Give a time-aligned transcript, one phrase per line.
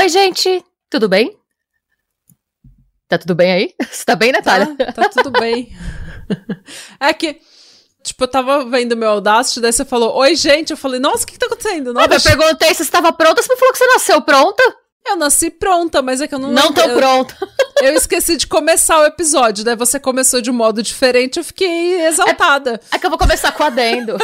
[0.00, 1.38] Oi, gente, tudo bem?
[3.06, 3.74] Tá tudo bem aí?
[3.92, 4.74] Você tá bem, Natália?
[4.74, 5.76] Tá, tá tudo bem.
[6.98, 7.38] é que,
[8.02, 10.70] tipo, eu tava vendo meu Audacity, daí você falou, oi, gente.
[10.70, 11.92] Eu falei, nossa, o que, que tá acontecendo?
[11.92, 14.62] Nossa, eu perguntei se você estava pronta, você me falou que você nasceu pronta.
[15.06, 16.50] Eu nasci pronta, mas é que eu não...
[16.50, 17.36] Não tô eu, pronta.
[17.82, 22.02] Eu esqueci de começar o episódio, daí você começou de um modo diferente, eu fiquei
[22.02, 22.78] exaltada.
[22.92, 24.18] É, é que eu vou começar com adendo.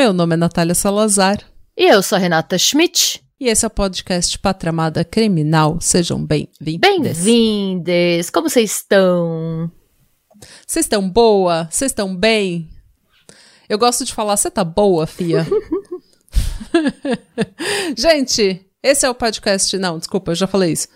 [0.00, 1.38] Meu nome é Natália Salazar.
[1.76, 3.22] E eu sou a Renata Schmidt.
[3.40, 5.80] E esse é o podcast Patramada Criminal.
[5.80, 6.78] Sejam bem-vindos.
[6.78, 8.28] Bem-vindes!
[8.28, 9.72] Como vocês estão?
[10.66, 11.66] Vocês estão boa?
[11.70, 12.68] Vocês estão bem?
[13.66, 15.46] Eu gosto de falar, você tá boa, fia?
[17.96, 19.78] gente, esse é o podcast.
[19.78, 20.88] Não, desculpa, eu já falei isso.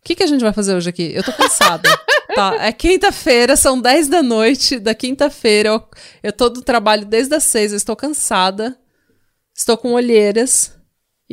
[0.00, 1.12] O que, que a gente vai fazer hoje aqui?
[1.14, 1.88] Eu tô cansada.
[2.34, 5.68] tá, é quinta-feira, são 10 da noite da quinta-feira.
[5.68, 5.88] Eu,
[6.24, 8.76] eu tô do trabalho desde as 6, eu estou cansada.
[9.56, 10.73] Estou com olheiras.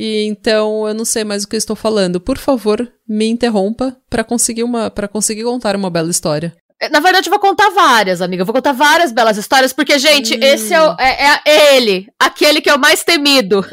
[0.03, 2.19] E então eu não sei mais o que eu estou falando.
[2.19, 6.55] Por favor, me interrompa para conseguir uma para conseguir contar uma bela história.
[6.91, 8.41] Na verdade, eu vou contar várias, amiga.
[8.41, 10.39] Eu vou contar várias belas histórias, porque, gente, hum.
[10.41, 13.63] esse é, o, é, é ele, aquele que é o mais temido.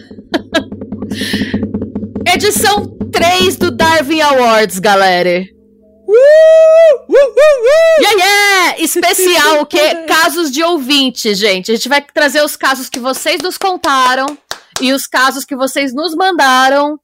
[2.31, 5.43] Edição 3 do Darwin Awards, galera.
[6.07, 6.13] Uh,
[7.09, 8.85] uh, uh, yeah, yeah!
[8.85, 9.95] Especial, o quê?
[10.07, 11.73] Casos de ouvintes, gente.
[11.73, 14.37] A gente vai trazer os casos que vocês nos contaram
[14.81, 16.99] e os casos que vocês nos mandaram.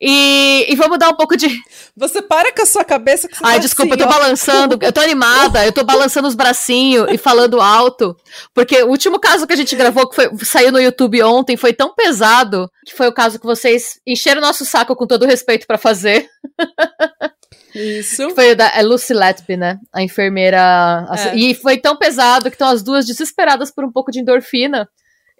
[0.00, 1.48] E, e, vamos dar um pouco de.
[1.96, 3.26] Você para com a sua cabeça.
[3.26, 4.18] Que Ai, tá desculpa, assim, eu tô ó.
[4.18, 8.16] balançando, eu tô animada, eu tô balançando os bracinhos e falando alto.
[8.54, 11.72] Porque o último caso que a gente gravou, que foi, saiu no YouTube ontem, foi
[11.72, 15.78] tão pesado que foi o caso que vocês encheram nosso saco com todo respeito para
[15.78, 16.28] fazer.
[17.74, 18.28] Isso.
[18.28, 19.78] Que foi da é Lucy Letby, né?
[19.92, 21.06] A enfermeira.
[21.32, 21.36] É.
[21.36, 24.88] E foi tão pesado que estão as duas desesperadas por um pouco de endorfina.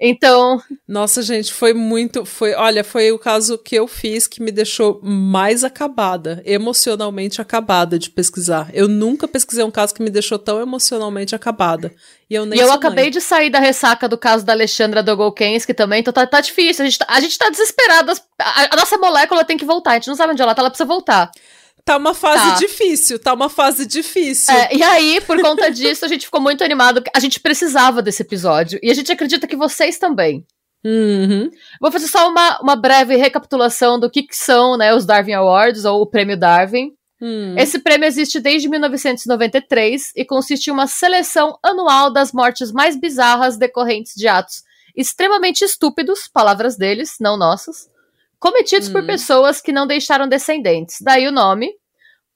[0.01, 0.63] Então.
[0.87, 2.25] Nossa, gente, foi muito.
[2.25, 7.99] Foi, olha, foi o caso que eu fiz que me deixou mais acabada, emocionalmente acabada
[7.99, 8.71] de pesquisar.
[8.73, 11.93] Eu nunca pesquisei um caso que me deixou tão emocionalmente acabada.
[12.31, 13.11] E eu nem E eu acabei mãe.
[13.11, 16.85] de sair da ressaca do caso da Alexandra Dogolkensky também, então tá, tá difícil.
[16.85, 18.13] A gente tá, a gente tá desesperado.
[18.39, 20.71] A, a, nossa molécula tem que voltar, a gente não sabe onde ela tá, ela
[20.71, 21.31] precisa voltar.
[21.89, 22.55] Tá uma fase tá.
[22.57, 24.55] difícil, tá uma fase difícil.
[24.55, 27.03] É, e aí, por conta disso, a gente ficou muito animado.
[27.17, 28.79] A gente precisava desse episódio.
[28.83, 30.47] E a gente acredita que vocês também.
[30.85, 31.51] Uhum.
[31.81, 35.87] Vou fazer só uma, uma breve recapitulação do que, que são né, os Darwin Awards,
[35.87, 36.93] ou o Prêmio Darwin.
[37.23, 37.55] Hum.
[37.57, 43.57] Esse prêmio existe desde 1993 e consiste em uma seleção anual das mortes mais bizarras
[43.57, 44.63] decorrentes de atos
[44.99, 47.89] extremamente estúpidos, palavras deles, não nossas,
[48.39, 48.93] cometidos hum.
[48.93, 50.99] por pessoas que não deixaram descendentes.
[51.01, 51.71] Daí o nome,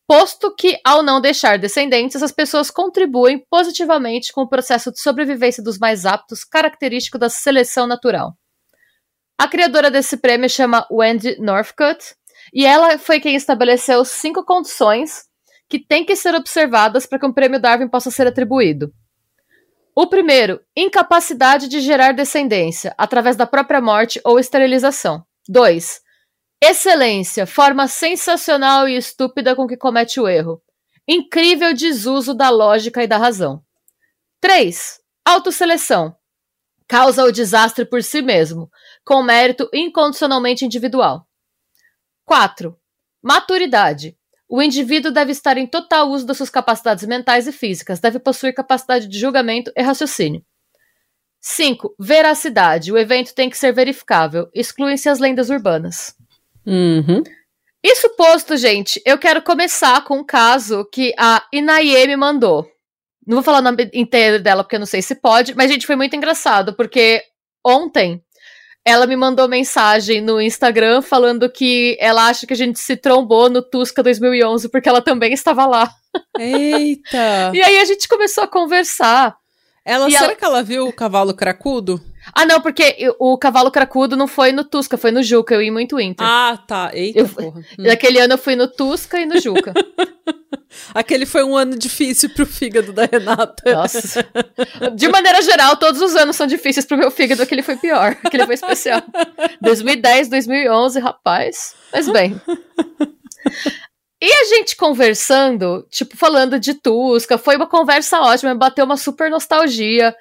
[0.06, 5.62] posto que, ao não deixar descendentes, essas pessoas contribuem positivamente com o processo de sobrevivência
[5.62, 8.36] dos mais aptos, característico da seleção natural.
[9.38, 12.14] A criadora desse prêmio chama Wendy Northcutt,
[12.52, 15.24] e ela foi quem estabeleceu cinco condições
[15.68, 18.92] que têm que ser observadas para que um prêmio Darwin possa ser atribuído.
[19.96, 25.24] O primeiro, incapacidade de gerar descendência, através da própria morte ou esterilização.
[25.48, 26.00] 2.
[26.62, 30.62] Excelência, forma sensacional e estúpida com que comete o erro.
[31.06, 33.60] Incrível desuso da lógica e da razão.
[34.40, 35.00] 3.
[35.24, 36.16] Autoseleção.
[36.86, 38.70] Causa o desastre por si mesmo,
[39.04, 41.26] com mérito incondicionalmente individual.
[42.24, 42.78] 4.
[43.20, 44.16] Maturidade.
[44.48, 48.54] O indivíduo deve estar em total uso das suas capacidades mentais e físicas, deve possuir
[48.54, 50.44] capacidade de julgamento e raciocínio.
[51.42, 51.96] 5.
[51.98, 52.92] Veracidade.
[52.92, 54.48] O evento tem que ser verificável.
[54.54, 56.14] Excluem-se as lendas urbanas.
[56.64, 57.22] Uhum.
[57.84, 62.70] Isso posto, gente, eu quero começar com um caso que a Inaye me mandou.
[63.26, 65.86] Não vou falar o nome inteiro dela, porque eu não sei se pode, mas, gente,
[65.86, 67.22] foi muito engraçado, porque
[67.64, 68.22] ontem
[68.84, 73.48] ela me mandou mensagem no Instagram falando que ela acha que a gente se trombou
[73.48, 75.92] no Tusca 2011 porque ela também estava lá.
[76.38, 77.50] Eita!
[77.54, 79.36] e aí a gente começou a conversar.
[79.84, 80.34] Ela, será ela...
[80.36, 82.00] que ela viu o cavalo cracudo?
[82.32, 85.54] Ah, não, porque o cavalo cracudo não foi no Tusca, foi no Juca.
[85.54, 86.24] Eu ia muito Inter.
[86.24, 86.90] Ah, tá.
[86.92, 87.62] Eita, eu, porra.
[87.78, 87.84] Hum.
[87.84, 89.72] Naquele ano eu fui no Tusca e no Juca.
[90.94, 93.72] Aquele foi um ano difícil pro fígado da Renata.
[93.72, 94.24] Nossa.
[94.94, 98.16] De maneira geral, todos os anos são difíceis pro meu fígado, aquele foi pior.
[98.24, 99.02] Aquele foi especial.
[99.60, 101.74] 2010, 2011, rapaz.
[101.92, 102.40] Mas bem.
[104.22, 109.28] E a gente conversando, tipo, falando de Tusca, foi uma conversa ótima, bateu uma super
[109.28, 110.14] nostalgia.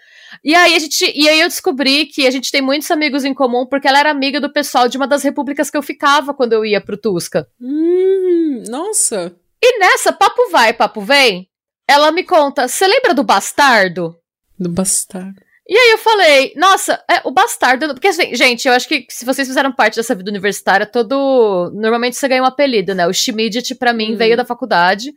[0.44, 3.32] E aí a gente, e aí eu descobri que a gente tem muitos amigos em
[3.32, 6.54] comum porque ela era amiga do pessoal de uma das repúblicas que eu ficava quando
[6.54, 7.48] eu ia pro Tusca.
[7.62, 9.36] Hum, nossa.
[9.62, 11.48] E nessa papo vai, papo vem,
[11.88, 14.16] ela me conta, você lembra do bastardo?
[14.58, 15.51] Do bastardo.
[15.74, 17.88] E aí eu falei, nossa, é o bastardo.
[17.94, 21.72] Porque assim, gente, eu acho que se vocês fizeram parte dessa vida universitária, todo.
[21.74, 23.08] Normalmente você ganha um apelido, né?
[23.08, 24.18] O Schmidt, pra mim, Uhum.
[24.18, 25.14] veio da faculdade.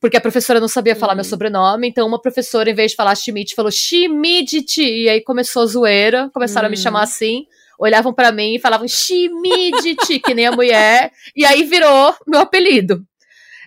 [0.00, 1.16] Porque a professora não sabia falar Uhum.
[1.16, 5.62] meu sobrenome, então uma professora, em vez de falar Schmidt, falou Schmidt, e aí começou
[5.62, 6.82] a zoeira, começaram a me Uhum.
[6.82, 7.46] chamar assim,
[7.78, 13.02] olhavam pra mim e falavam Schmidt, que nem a mulher, e aí virou meu apelido.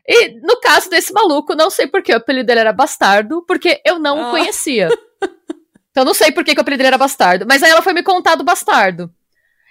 [0.07, 3.81] E no caso desse maluco, não sei por que o apelido dele era bastardo, porque
[3.85, 4.31] eu não o Ah.
[4.31, 4.87] conhecia.
[5.95, 7.45] Então não sei por que, que o apelido dele era bastardo.
[7.47, 9.09] Mas aí ela foi me contar do bastardo.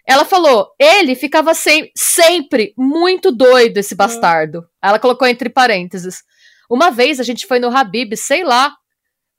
[0.06, 4.67] Ela falou, ele ficava sem, sempre muito doido, esse bastardo.
[4.82, 6.23] Ela colocou entre parênteses.
[6.71, 8.75] Uma vez a gente foi no Habib, sei lá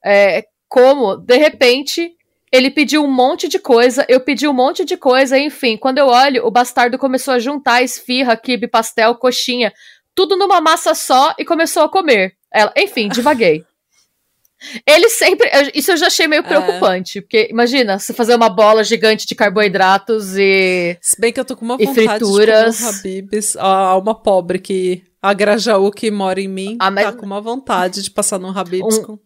[0.04, 2.12] é, como, de repente,
[2.52, 5.76] ele pediu um monte de coisa, eu pedi um monte de coisa, enfim.
[5.76, 9.72] Quando eu olho, o bastardo começou a juntar esfirra, quibe, pastel, coxinha,
[10.14, 12.36] tudo numa massa só e começou a comer.
[12.52, 13.64] Ela, enfim, divaguei.
[14.86, 15.50] Ele sempre.
[15.74, 16.42] Isso eu já achei meio É.
[16.42, 17.20] preocupante.
[17.20, 20.96] Porque, imagina, você fazer uma bola gigante de carboidratos e.
[21.00, 22.76] Se bem que eu tô com uma vontade frituras.
[22.78, 23.56] de comer um Habib's.
[23.56, 25.02] A alma pobre que...
[25.20, 28.56] A Grajaú que mora em mim Ah, mas- tá com uma vontade de passar num
[28.56, 29.18] Habib's Um com...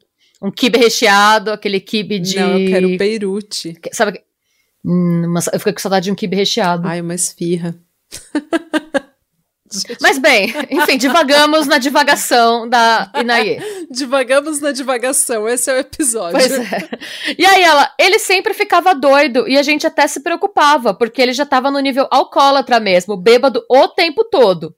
[0.42, 2.36] Um kibe recheado, aquele kibe de.
[2.36, 3.76] Não, eu quero Beirute.
[3.92, 4.12] Sabe.
[4.12, 4.24] que-
[4.82, 6.88] Hum, eu fiquei com saudade de um kibe recheado.
[6.88, 7.78] Ai, uma esfirra.
[10.00, 13.60] Mas bem, enfim, divagamos na divagação da Inaye.
[13.90, 16.38] Divagamos na divagação, esse é o episódio.
[16.38, 16.88] Pois é.
[17.38, 21.32] E aí ela, ele sempre ficava doido e a gente até se preocupava, porque ele
[21.32, 24.74] já tava no nível alcoólatra mesmo, bêbado o tempo todo.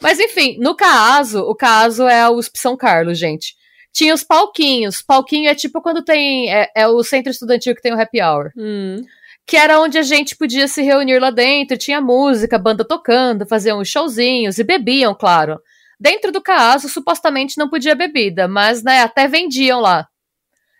[0.00, 3.54] Mas enfim, no caso, o caso é a USP São Carlos, gente.
[3.92, 5.02] Tinha os palquinhos.
[5.02, 6.52] Palquinho é tipo quando tem.
[6.52, 8.50] É, é o centro estudantil que tem o happy hour.
[8.56, 9.04] Hum.
[9.46, 13.80] Que era onde a gente podia se reunir lá dentro, tinha música, banda tocando, faziam
[13.80, 15.60] uns showzinhos e bebiam, claro.
[15.98, 20.08] Dentro do caso, supostamente não podia bebida, mas né, até vendiam lá.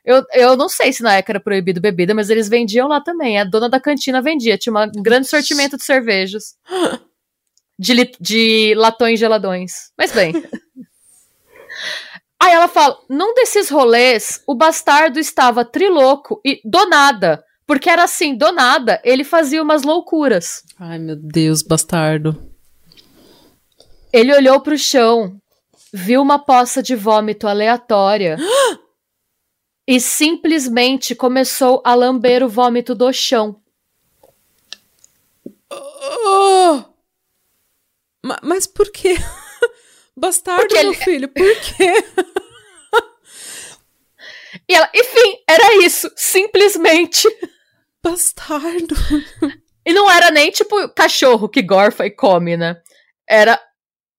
[0.05, 3.39] Eu, eu não sei se na época era proibido bebida, mas eles vendiam lá também.
[3.39, 6.57] A dona da cantina vendia, tinha um grande sortimento de cervejas.
[7.79, 9.91] De, de latões geladões.
[9.99, 10.33] Mas bem.
[12.39, 17.43] Aí ela fala: num desses rolês, o bastardo estava triloco e do nada.
[17.73, 20.63] Porque era assim, do nada, ele fazia umas loucuras.
[20.79, 22.53] Ai, meu Deus, bastardo.
[24.13, 25.41] Ele olhou pro chão,
[25.91, 28.37] viu uma poça de vômito aleatória
[29.89, 33.59] e simplesmente começou a lamber o vômito do chão.
[35.73, 36.83] Oh!
[38.23, 39.15] Ma- Mas por quê?
[40.15, 41.93] Bastardo, Porque meu ele- filho, por quê?
[44.69, 47.27] E ela, enfim, era isso, simplesmente.
[48.03, 48.95] Bastardo.
[49.85, 52.81] E não era nem tipo cachorro que gorfa e come, né?
[53.29, 53.61] Era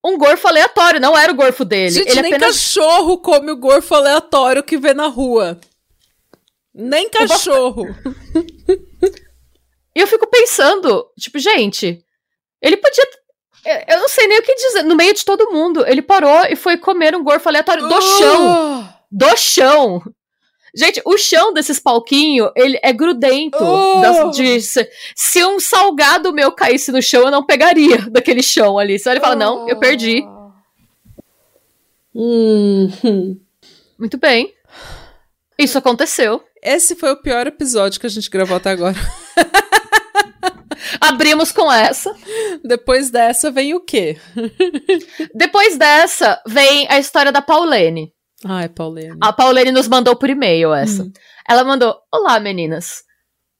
[0.05, 1.89] um gorfo aleatório, não era o gorfo dele.
[1.91, 5.57] Gente, ele nem apenas cachorro come o gorfo aleatório que vê na rua.
[6.73, 7.85] Nem cachorro.
[9.95, 12.03] E eu fico pensando, tipo, gente,
[12.61, 13.07] ele podia.
[13.87, 14.83] eu- não sei nem o que dizer.
[14.83, 18.81] No meio de todo mundo, ele parou e foi comer um gorfo aleatório do chão.
[18.81, 18.93] Oh!
[19.09, 20.03] Do chão.
[20.75, 23.57] Gente, o chão desses palquinhos, ele é grudento.
[23.61, 24.31] Oh!
[24.31, 28.97] De- se, um salgado meu caísse no chão, eu não pegaria daquele chão ali.
[28.97, 30.25] Só ele fala, não, eu perdi.
[32.15, 33.39] Hum.
[33.99, 34.51] Muito bem.
[35.57, 36.43] Isso aconteceu.
[36.61, 38.95] Esse foi o pior episódio que a gente gravou até agora.
[40.99, 42.15] Abrimos com essa.
[42.63, 44.17] Depois dessa vem o quê?
[45.35, 48.11] Depois dessa, vem a história da Paulene.
[48.45, 49.17] Ai, Paulene.
[49.21, 51.03] A Paulene nos mandou por e-mail essa.
[51.03, 51.11] Hum.
[51.47, 53.03] Ela mandou: Olá, meninas.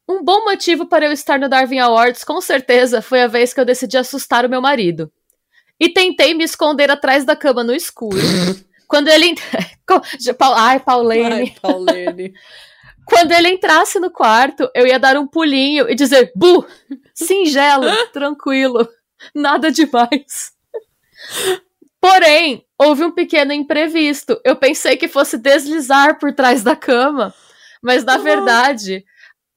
[0.08, 3.60] Um bom motivo para eu estar no Darwin Awards, com certeza, foi a vez que
[3.60, 5.12] eu decidi assustar o meu marido.
[5.80, 8.18] E tentei me esconder atrás da cama no escuro.
[8.88, 9.36] Quando ele.
[10.56, 11.34] Ai, Paulene.
[11.34, 12.34] Ai, Paulene.
[13.06, 16.66] Quando ele entrasse no quarto, eu ia dar um pulinho e dizer: Bu!
[17.14, 18.88] Singelo, tranquilo,
[19.36, 20.54] nada demais.
[22.04, 24.38] Porém, houve um pequeno imprevisto.
[24.44, 27.34] Eu pensei que fosse deslizar por trás da cama,
[27.82, 28.18] mas na Ah.
[28.18, 29.06] verdade,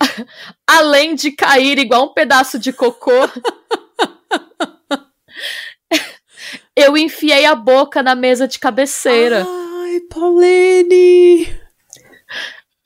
[0.65, 3.11] além de cair igual um pedaço de cocô,
[6.77, 9.45] eu enfiei a boca na mesa de cabeceira.
[9.45, 11.53] Ai, Paulene.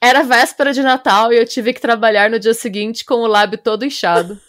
[0.02, 3.58] Era véspera de Natal e eu tive que trabalhar no dia seguinte com o lábio
[3.58, 4.40] todo inchado.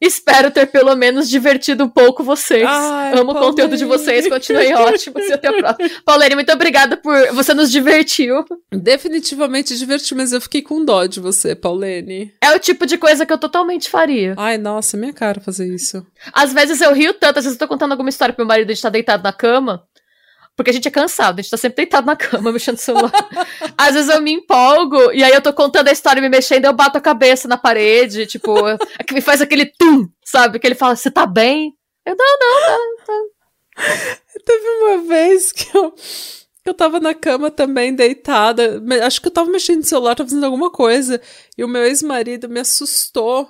[0.00, 2.64] Espero ter pelo menos divertido um pouco vocês.
[2.66, 5.28] Ai, Amo o conteúdo de vocês, continuem ótimos.
[5.28, 5.90] E até a próxima.
[6.04, 7.14] Paulene, muito obrigada por.
[7.34, 8.44] Você nos divertiu.
[8.72, 12.32] Definitivamente divertiu, mas eu fiquei com dó de você, Paulene.
[12.40, 14.34] É o tipo de coisa que eu totalmente faria.
[14.38, 16.04] Ai, nossa, minha cara fazer isso.
[16.32, 18.70] Às vezes eu rio tanto, às vezes eu tô contando alguma história pro meu marido,
[18.70, 19.82] a gente tá deitado na cama.
[20.60, 23.12] Porque a gente é cansado, a gente tá sempre deitado na cama, mexendo no celular.
[23.78, 26.72] Às vezes eu me empolgo, e aí eu tô contando a história, me mexendo, eu
[26.74, 28.54] bato a cabeça na parede, tipo,
[29.06, 30.58] que me faz aquele tum, sabe?
[30.58, 31.74] Que ele fala, você tá bem?
[32.04, 34.12] Eu, não, não, não, tá.
[34.44, 35.94] Teve uma vez que eu,
[36.66, 38.82] eu tava na cama também, deitada.
[39.02, 41.22] Acho que eu tava mexendo no celular, tava fazendo alguma coisa.
[41.56, 43.48] E o meu ex-marido me assustou.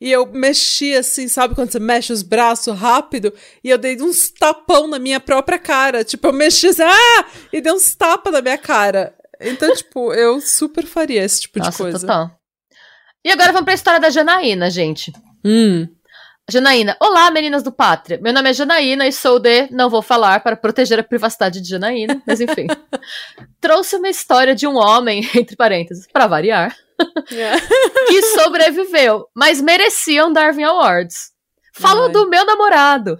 [0.00, 3.32] E eu mexi assim, sabe quando você mexe os braços rápido?
[3.64, 6.04] E eu dei uns tapão na minha própria cara.
[6.04, 7.26] Tipo, eu mexi assim, ah!
[7.52, 9.14] E dei uns tapas na minha cara.
[9.40, 12.00] Então, tipo, eu super faria esse tipo Nossa, de coisa.
[12.00, 12.30] Total.
[13.24, 15.12] E agora vamos pra história da Janaína, gente.
[15.44, 15.88] Hum.
[16.50, 18.18] Janaína, olá meninas do Pátria.
[18.22, 19.68] Meu nome é Janaína e sou de.
[19.70, 22.66] Não vou falar para proteger a privacidade de Janaína, mas enfim.
[23.60, 26.74] Trouxe uma história de um homem, entre parênteses, para variar,
[28.08, 31.30] Que sobreviveu, mas merecia um Darwin Awards.
[31.72, 32.12] Falo Ai.
[32.12, 33.18] do meu namorado.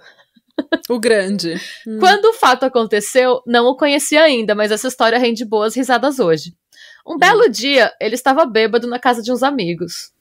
[0.89, 1.55] O grande.
[1.87, 1.97] Hum.
[1.99, 6.53] Quando o fato aconteceu, não o conhecia ainda, mas essa história rende boas risadas hoje.
[7.07, 10.11] Um belo dia, ele estava bêbado na casa de uns amigos.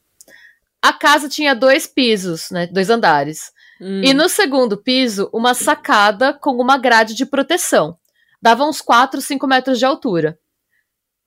[0.81, 2.67] A casa tinha dois pisos, né?
[2.69, 3.53] Dois andares.
[3.81, 4.03] Hum.
[4.03, 7.97] E no segundo piso, uma sacada com uma grade de proteção.
[8.41, 10.38] Dava uns 4, 5 metros de altura.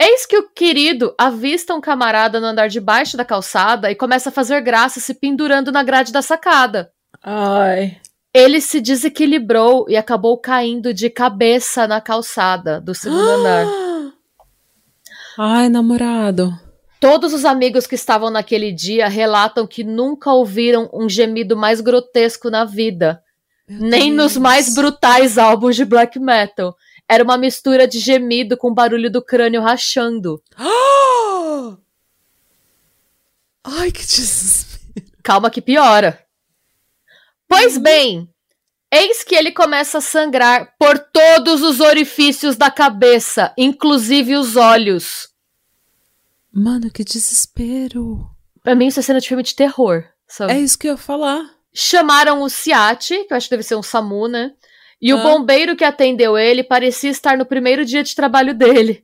[0.03, 4.29] Eis que o querido avista um camarada no andar de baixo da calçada e começa
[4.29, 6.91] a fazer graça se pendurando na grade da sacada.
[7.21, 7.99] Ai.
[8.33, 13.67] Ele se desequilibrou e acabou caindo de cabeça na calçada do segundo andar.
[15.37, 16.51] Ai, namorado.
[16.99, 22.49] Todos os amigos que estavam naquele dia relatam que nunca ouviram um gemido mais grotesco
[22.49, 23.21] na vida,
[23.69, 24.41] Meu nem nos Deus.
[24.41, 26.75] mais brutais álbuns de black metal.
[27.11, 30.41] Era uma mistura de gemido com barulho do crânio rachando.
[33.65, 35.11] Ai, que desespero.
[35.21, 36.25] Calma que piora.
[37.49, 37.83] Pois Uhum.
[37.83, 38.29] bem,
[38.89, 45.27] eis que ele começa a sangrar por todos os orifícios da cabeça, inclusive os olhos.
[46.49, 48.25] Mano, que desespero.
[48.63, 50.53] Pra mim, isso é cena de filme de terror, sabe?
[50.53, 51.43] É isso que eu ia falar.
[51.73, 54.53] Chamaram o Ciati, que eu acho que deve ser um SAMU, né?
[55.01, 55.23] E o Ah.
[55.23, 59.03] bombeiro que atendeu ele parecia estar no primeiro dia de trabalho dele.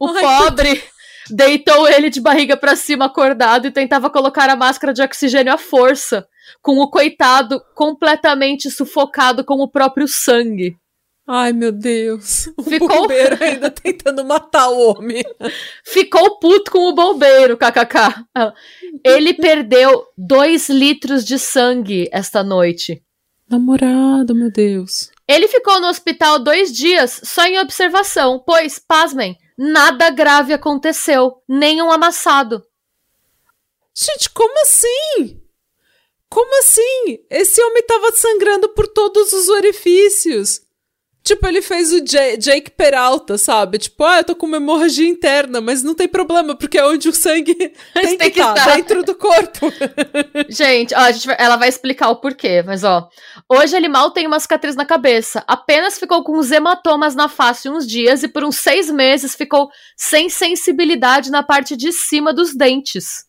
[0.00, 0.82] O Ai, pobre
[1.30, 5.58] deitou ele de barriga pra cima acordado e tentava colocar a máscara de oxigênio à
[5.58, 6.26] força,
[6.62, 10.76] com o coitado completamente sufocado com o próprio sangue.
[11.26, 12.48] Ai, meu Deus.
[12.58, 15.22] O Ficou- bombeiro ainda tentando matar o homem.
[15.82, 18.24] Ficou puto com o bombeiro, kkk.
[19.02, 23.02] Ele perdeu dois litros de sangue esta noite.
[23.48, 25.10] Namorado, meu Deus.
[25.26, 31.80] Ele ficou no hospital dois dias só em observação, pois, pasmem, nada grave aconteceu, nem
[31.80, 32.62] um amassado.
[33.94, 35.40] Gente, como assim?
[36.28, 37.24] Como assim?
[37.30, 40.60] Esse homem tava sangrando por todos os orifícios.
[41.26, 43.78] Tipo, ele fez o Ja- Jake Peralta, sabe?
[43.78, 47.08] Tipo, ah, eu tô com uma hemorragia interna, mas não tem problema, porque é onde
[47.08, 49.72] o sangue tem, Tem que que estar, dentro do corpo.
[50.50, 53.08] Gente, ó, a gente vai- ela vai explicar o porquê, mas ó.
[53.48, 57.70] Hoje ele mal tem uma cicatriz na cabeça, apenas ficou com uns hematomas na face
[57.70, 62.54] uns dias e por uns seis meses ficou sem sensibilidade na parte de cima dos
[62.54, 63.24] dentes.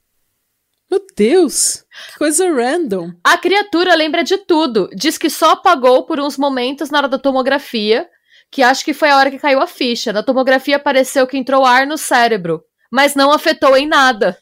[0.89, 3.12] Meu Deus, que coisa random.
[3.24, 4.89] A criatura lembra de tudo.
[4.96, 8.08] Diz que só apagou por uns momentos na hora da tomografia,
[8.51, 10.13] que acho que foi a hora que caiu a ficha.
[10.13, 14.38] Na tomografia pareceu que entrou ar no cérebro, mas não afetou em nada.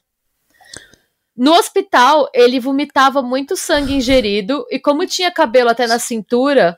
[1.35, 6.77] No hospital, ele vomitava muito sangue ingerido e como tinha cabelo até na cintura,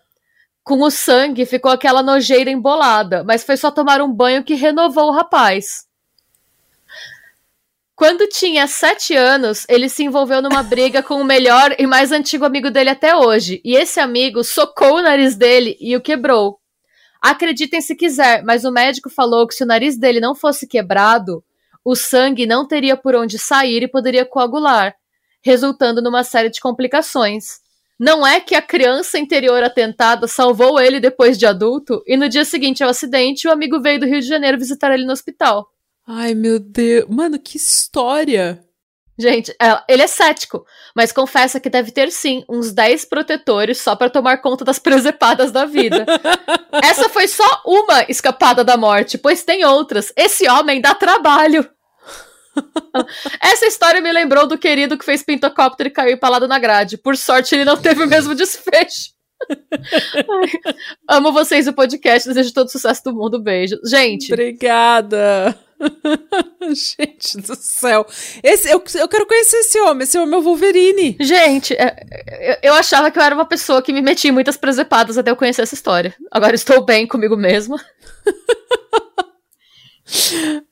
[0.64, 5.10] com o sangue ficou aquela nojeira embolada, mas foi só tomar um banho que renovou
[5.10, 5.85] o rapaz.
[7.96, 12.44] Quando tinha sete anos, ele se envolveu numa briga com o melhor e mais antigo
[12.44, 13.62] amigo dele até hoje.
[13.64, 16.60] E esse amigo socou o nariz dele e o quebrou.
[17.22, 21.42] Acreditem se quiser, mas o médico falou que se o nariz dele não fosse quebrado,
[21.86, 24.94] o sangue não teria por onde sair e poderia coagular,
[25.42, 27.62] resultando numa série de complicações.
[27.98, 32.44] Não é que a criança interior atentada salvou ele depois de adulto e no dia
[32.44, 35.72] seguinte ao acidente o amigo veio do Rio de Janeiro visitar ele no hospital.
[36.08, 37.08] Ai, meu Deus.
[37.10, 38.64] Mano, que história.
[39.18, 43.96] Gente, é, ele é cético, mas confessa que deve ter sim uns 10 protetores só
[43.96, 46.06] pra tomar conta das presepadas da vida.
[46.84, 50.12] Essa foi só uma escapada da morte, pois tem outras.
[50.18, 51.68] Esse homem dá trabalho.
[53.42, 56.98] Essa história me lembrou do querido que fez pintocóptero e caiu empalado na grade.
[56.98, 59.15] Por sorte, ele não teve o mesmo desfecho.
[59.50, 60.52] Ai,
[61.10, 63.42] amo vocês o podcast, desejo todo sucesso do mundo.
[63.42, 63.80] Beijo.
[63.86, 64.32] Gente.
[64.32, 65.58] Obrigada.
[66.74, 68.06] Gente do céu.
[68.44, 70.04] Esse, eu, eu quero conhecer esse homem.
[70.04, 71.18] Esse homem é o Wolverine.
[71.20, 75.18] Gente, é, eu achava que eu era uma pessoa que me metia em muitas presepadas
[75.18, 76.16] até eu conhecer essa história.
[76.32, 77.78] Agora estou bem comigo mesma.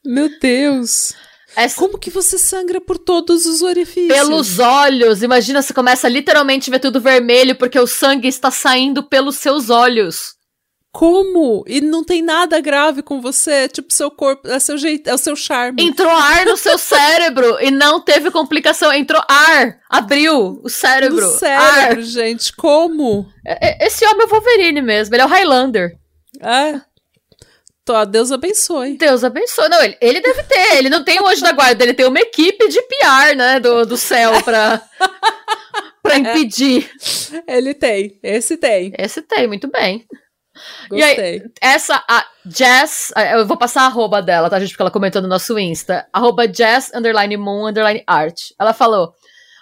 [0.06, 1.13] Meu Deus.
[1.56, 1.76] Essa...
[1.76, 4.14] Como que você sangra por todos os orifícios?
[4.14, 5.22] Pelos olhos.
[5.24, 9.70] Imagina, você começa a literalmente ver tudo vermelho porque o sangue está saindo pelos seus
[9.70, 10.36] olhos.
[10.94, 11.64] Como?
[11.68, 15.18] E não tem nada grave com você, tipo, seu corpo, é seu jeito, é o
[15.18, 15.82] seu charme.
[15.82, 21.20] Entrou ar no seu cérebro e não teve complicação, entrou ar, abriu o cérebro.
[21.20, 22.02] No cérebro, ar.
[22.04, 23.26] gente, como?
[23.44, 25.98] É, é, esse homem é o Wolverine mesmo, ele é o Highlander.
[26.40, 26.80] É.
[27.86, 28.98] Tô, Deus abençoe.
[28.98, 29.68] Deus abençoe.
[29.68, 32.20] Não, ele, ele deve ter, ele não tem o anjo da guarda, ele tem uma
[32.20, 34.82] equipe de PR, né, do, do céu pra,
[36.02, 36.90] pra impedir.
[37.46, 37.58] É.
[37.58, 38.94] Ele tem, esse tem.
[38.98, 40.06] Esse tem, muito bem.
[40.90, 40.98] Gostei.
[41.00, 44.70] E aí, essa, a Jess, eu vou passar a arroba dela, tá, gente?
[44.70, 46.08] Porque ela comentou no nosso Insta.
[46.13, 48.40] Arroba Jess, underline moon, underline art.
[48.58, 49.13] Ela falou,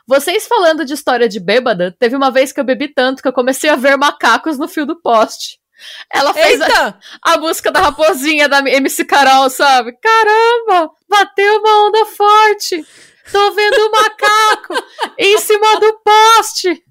[0.05, 3.33] vocês falando de história de bêbada, teve uma vez que eu bebi tanto que eu
[3.33, 5.60] comecei a ver macacos no fio do poste.
[6.09, 9.93] Ela fez a, a, música da raposinha da MC Carol, sabe?
[9.93, 12.85] Caramba, bateu uma onda forte.
[13.31, 14.73] Tô vendo um macaco
[15.17, 16.83] em cima do poste.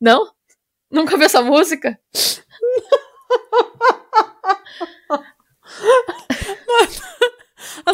[0.00, 0.32] Não?
[0.90, 1.98] Nunca viu essa música?
[7.84, 7.92] a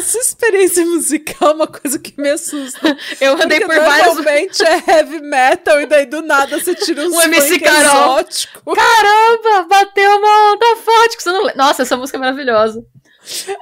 [0.55, 2.97] sua experiência musical é uma coisa que me assusta.
[3.19, 4.15] Eu andei por vários.
[4.15, 8.19] Normalmente é heavy metal e daí do nada você tira um, um MC Carol.
[8.19, 8.75] exótico.
[8.75, 11.17] Caramba, bateu uma onda forte.
[11.17, 11.43] Que você não...
[11.55, 12.83] Nossa, essa música é maravilhosa.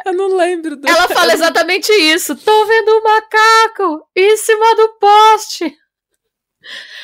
[0.05, 0.75] Eu não lembro.
[0.75, 0.87] Do...
[0.87, 2.35] Ela fala exatamente isso.
[2.35, 5.77] Tô vendo um macaco em cima do poste.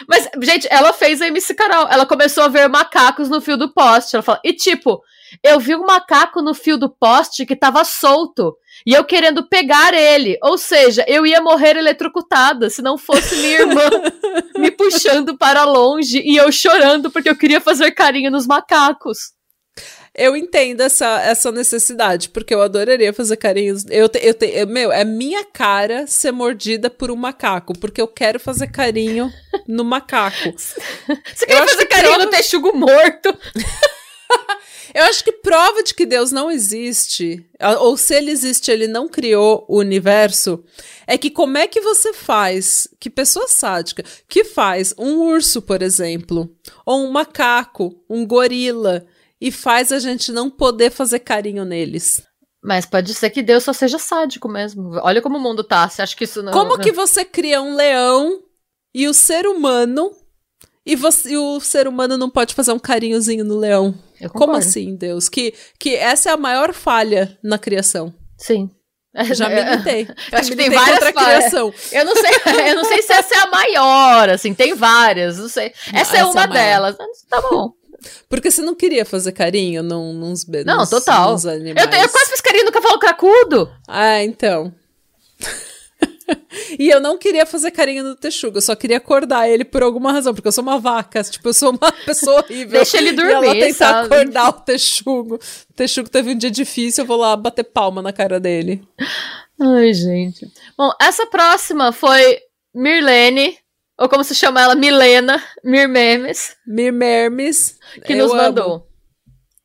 [0.07, 1.87] Mas, gente, ela fez a MC Carol.
[1.89, 4.15] Ela começou a ver macacos no fio do poste.
[4.15, 5.01] Ela fala, e tipo,
[5.43, 8.55] eu vi um macaco no fio do poste que tava solto.
[8.85, 10.37] E eu querendo pegar ele.
[10.41, 13.89] Ou seja, eu ia morrer eletrocutada se não fosse minha irmã
[14.57, 19.33] me puxando para longe e eu chorando porque eu queria fazer carinho nos macacos.
[20.15, 23.85] Eu entendo essa, essa necessidade, porque eu adoraria fazer carinhos.
[23.89, 28.01] Eu, te, eu, te, eu, meu, é minha cara ser mordida por um macaco, porque
[28.01, 29.31] eu quero fazer carinho
[29.67, 30.51] no macaco.
[30.57, 32.25] Você quer fazer carinho prova...
[32.25, 33.37] no texugo morto?
[34.93, 37.45] Eu acho que prova de que Deus não existe,
[37.79, 40.63] ou se ele existe, ele não criou o universo,
[41.05, 45.81] é que como é que você faz, que pessoa sádica, que faz um urso, por
[45.81, 46.49] exemplo,
[46.85, 49.05] ou um macaco, um gorila,
[49.41, 52.21] e faz a gente não poder fazer carinho neles.
[52.61, 54.99] Mas pode ser que Deus só seja sádico mesmo.
[55.01, 55.87] Olha como o mundo tá.
[55.87, 56.51] Você acha que isso não.
[56.51, 58.43] Como que você cria um leão
[58.93, 60.11] e o ser humano.
[60.85, 63.93] E, você, e o ser humano não pode fazer um carinhozinho no leão?
[64.27, 65.29] Como assim, Deus?
[65.29, 68.13] Que, que essa é a maior falha na criação.
[68.37, 68.69] Sim.
[69.31, 70.07] Já militei.
[70.31, 71.73] Eu acho que tem várias criação.
[71.91, 72.31] Eu não sei,
[72.69, 75.73] eu não sei se essa é a maior, assim, tem várias, não sei.
[75.93, 76.97] Essa, é essa, é uma é delas.
[77.29, 77.71] Tá bom.
[78.29, 81.33] Porque você não queria fazer carinho num, nos nos, Não, total.
[81.33, 81.43] Nos.
[81.43, 83.69] Eu, eu quase fiz carinho no cavalo cracudo.
[83.87, 84.73] Ah, então.
[86.79, 90.13] E eu não queria fazer carinho no Texugo, eu só queria acordar ele por alguma
[90.13, 92.79] razão, porque eu sou uma vaca, tipo, eu sou uma pessoa horrível.
[92.79, 94.05] Deixa ele dormir, e ela tentar sabe?
[94.05, 95.35] acordar o Texugo.
[95.35, 98.81] O Texugo teve um dia difícil, eu vou lá bater palma na cara dele.
[99.61, 100.47] Ai, gente.
[100.77, 102.39] Bom, essa próxima foi
[102.73, 103.57] Mirlene,
[103.99, 106.55] ou como se chama ela, Milena Mirmemes.
[106.65, 107.77] Mirmemes.
[108.05, 108.75] Que nos mandou.
[108.75, 108.89] Amo.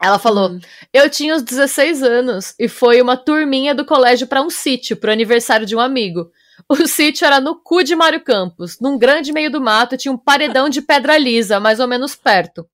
[0.02, 0.60] Ela falou: hum.
[0.92, 5.12] Eu tinha uns 16 anos e foi uma turminha do colégio para um sítio, pro
[5.12, 6.30] aniversário de um amigo.
[6.68, 10.18] O sítio era no cu de Mário Campos, num grande meio do mato, tinha um
[10.18, 12.68] paredão de pedra lisa, mais ou menos perto.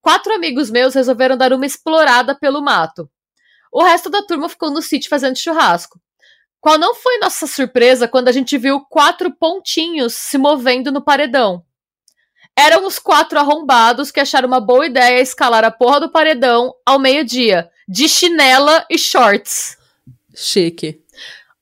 [0.00, 3.10] Quatro amigos meus resolveram dar uma explorada pelo mato.
[3.72, 6.00] O resto da turma ficou no sítio fazendo churrasco.
[6.60, 11.64] Qual não foi nossa surpresa quando a gente viu quatro pontinhos se movendo no paredão?
[12.56, 16.98] Eram os quatro arrombados que acharam uma boa ideia escalar a porra do paredão ao
[16.98, 19.78] meio-dia, de chinela e shorts.
[20.34, 21.02] Chique.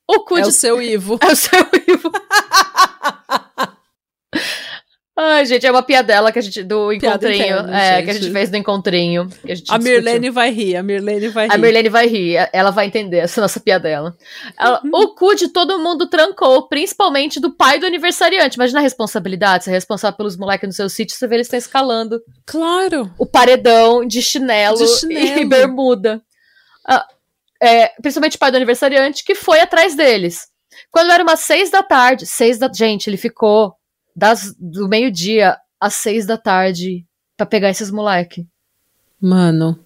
[0.08, 0.48] O cu é de...
[0.48, 1.18] o seu Ivo.
[1.20, 2.10] É o seu Ivo.
[5.20, 6.62] Ai, gente, é uma piadela que a gente.
[6.62, 7.56] Do encontrinho.
[7.72, 8.04] É, gente.
[8.04, 9.28] que a gente fez do encontrinho.
[9.68, 11.52] a, a Mirlene vai rir, a Mirlene vai rir.
[11.52, 14.16] A Mirlene vai rir, ela vai entender essa nossa piadela.
[14.56, 14.90] Ela, uhum.
[14.92, 18.54] o cu de todo mundo trancou, principalmente do pai do aniversariante.
[18.54, 21.58] Imagina a responsabilidade, você é responsável pelos moleques no seu sítio, você vê eles estão
[21.58, 22.22] escalando.
[22.46, 23.12] Claro.
[23.18, 25.40] O paredão de chinelo, de chinelo.
[25.40, 26.22] e bermuda.
[26.86, 27.04] Ah,
[27.60, 30.48] é, principalmente o pai do aniversariante, que foi atrás deles.
[30.90, 32.70] Quando era umas seis da tarde, seis da.
[32.72, 33.74] Gente, ele ficou
[34.14, 37.04] das, do meio-dia às seis da tarde
[37.36, 38.46] pra pegar esses moleque.
[39.20, 39.84] Mano.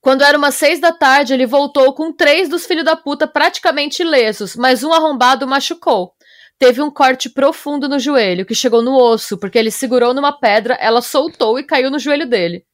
[0.00, 4.02] Quando era umas seis da tarde, ele voltou com três dos filhos da puta praticamente
[4.02, 6.14] ilesos, mas um arrombado machucou.
[6.58, 10.74] Teve um corte profundo no joelho, que chegou no osso, porque ele segurou numa pedra,
[10.74, 12.64] ela soltou e caiu no joelho dele.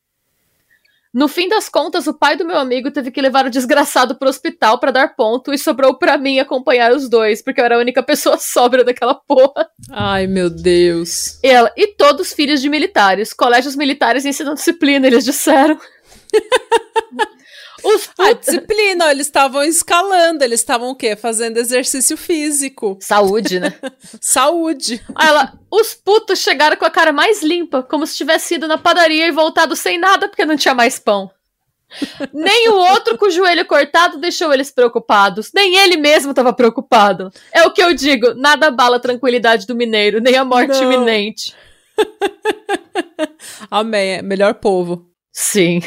[1.15, 4.29] No fim das contas, o pai do meu amigo teve que levar o desgraçado pro
[4.29, 7.79] hospital para dar ponto e sobrou para mim acompanhar os dois, porque eu era a
[7.79, 9.69] única pessoa sóbria daquela porra.
[9.93, 11.39] Ai, meu Deus.
[11.41, 15.79] E ela, e todos filhos de militares, colégios militares ensinam disciplina, eles disseram.
[17.85, 21.15] Os A disciplina, eles estavam escalando, eles estavam o quê?
[21.15, 22.97] Fazendo exercício físico.
[23.01, 23.75] Saúde, né?
[24.21, 25.05] Saúde.
[25.15, 28.79] Aí ela, os putos chegaram com a cara mais limpa, como se tivesse ido na
[28.79, 31.31] padaria e voltado sem nada porque não tinha mais pão.
[32.33, 37.31] Nem o outro com o joelho cortado deixou eles preocupados, nem ele mesmo estava preocupado.
[37.53, 40.93] É o que eu digo, nada abala a tranquilidade do mineiro, nem a morte não.
[40.93, 41.55] iminente.
[43.71, 45.07] Amém, é melhor povo.
[45.33, 45.81] Sim.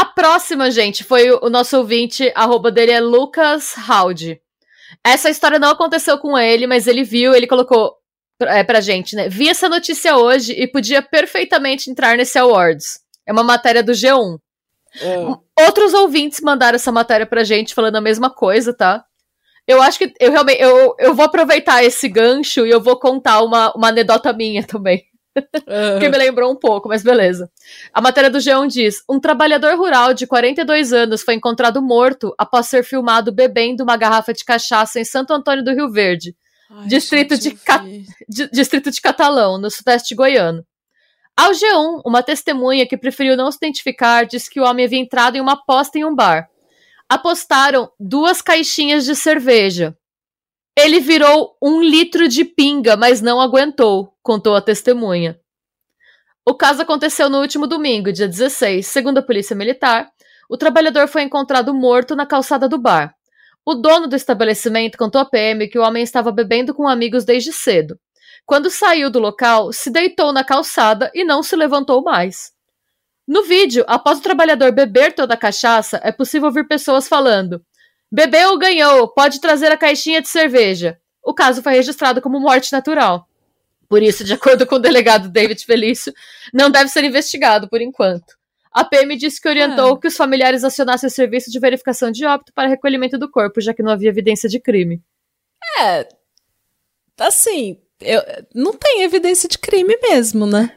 [0.00, 4.40] A próxima, gente, foi o nosso ouvinte, arroba dele é Lucas Howdy.
[5.04, 7.96] Essa história não aconteceu com ele, mas ele viu, ele colocou
[8.40, 9.28] é, pra gente, né?
[9.28, 13.00] Vi essa notícia hoje e podia perfeitamente entrar nesse Awards.
[13.26, 14.38] É uma matéria do G1.
[15.02, 15.64] É.
[15.66, 19.04] Outros ouvintes mandaram essa matéria pra gente falando a mesma coisa, tá?
[19.66, 23.42] Eu acho que eu realmente eu, eu vou aproveitar esse gancho e eu vou contar
[23.42, 25.09] uma, uma anedota minha também.
[26.00, 27.50] Que me lembrou um pouco, mas beleza.
[27.92, 32.66] A matéria do G1 diz: um trabalhador rural de 42 anos foi encontrado morto após
[32.66, 36.34] ser filmado bebendo uma garrafa de cachaça em Santo Antônio do Rio Verde,
[36.70, 37.84] Ai, distrito, de Ca...
[38.52, 40.64] distrito de Catalão, no sudeste goiano.
[41.36, 45.36] Ao G1, uma testemunha que preferiu não se identificar diz que o homem havia entrado
[45.36, 46.48] em uma aposta em um bar.
[47.08, 49.96] Apostaram duas caixinhas de cerveja.
[50.78, 55.38] Ele virou um litro de pinga, mas não aguentou, contou a testemunha.
[56.44, 58.86] O caso aconteceu no último domingo, dia 16.
[58.86, 60.10] Segundo a polícia militar,
[60.48, 63.14] o trabalhador foi encontrado morto na calçada do bar.
[63.64, 67.52] O dono do estabelecimento contou à PM que o homem estava bebendo com amigos desde
[67.52, 67.98] cedo.
[68.46, 72.52] Quando saiu do local, se deitou na calçada e não se levantou mais.
[73.28, 77.62] No vídeo, após o trabalhador beber toda a cachaça, é possível ouvir pessoas falando:
[78.10, 80.98] Bebeu, ganhou, pode trazer a caixinha de cerveja.
[81.22, 83.28] O caso foi registrado como morte natural.
[83.90, 86.14] Por isso, de acordo com o delegado David Felício,
[86.54, 88.38] não deve ser investigado por enquanto.
[88.70, 90.00] A PM disse que orientou é.
[90.00, 93.74] que os familiares acionassem o serviço de verificação de óbito para recolhimento do corpo, já
[93.74, 95.02] que não havia evidência de crime.
[95.80, 96.06] É.
[97.18, 98.22] Assim, eu,
[98.54, 100.72] não tem evidência de crime mesmo, né?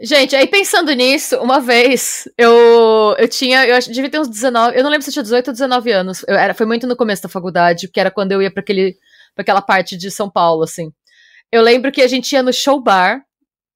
[0.00, 4.82] Gente, aí pensando nisso, uma vez eu eu tinha, eu devia ter uns 19, eu
[4.82, 6.24] não lembro se eu tinha 18 ou 19 anos.
[6.26, 8.96] Eu era, foi muito no começo da faculdade, que era quando eu ia para aquele
[9.34, 10.92] para aquela parte de São Paulo, assim.
[11.52, 13.22] Eu lembro que a gente ia no show bar,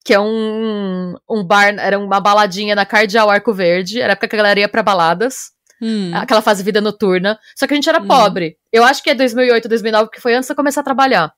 [0.04, 4.36] que é um, um bar, era uma baladinha na Cardeal Arco Verde, era época que
[4.36, 5.52] a galera ia pra baladas.
[5.80, 6.12] Hum.
[6.14, 7.38] Aquela fase vida noturna.
[7.56, 8.06] Só que a gente era hum.
[8.06, 8.56] pobre.
[8.72, 11.32] Eu acho que é 2008, 2009, que foi antes de eu começar a trabalhar.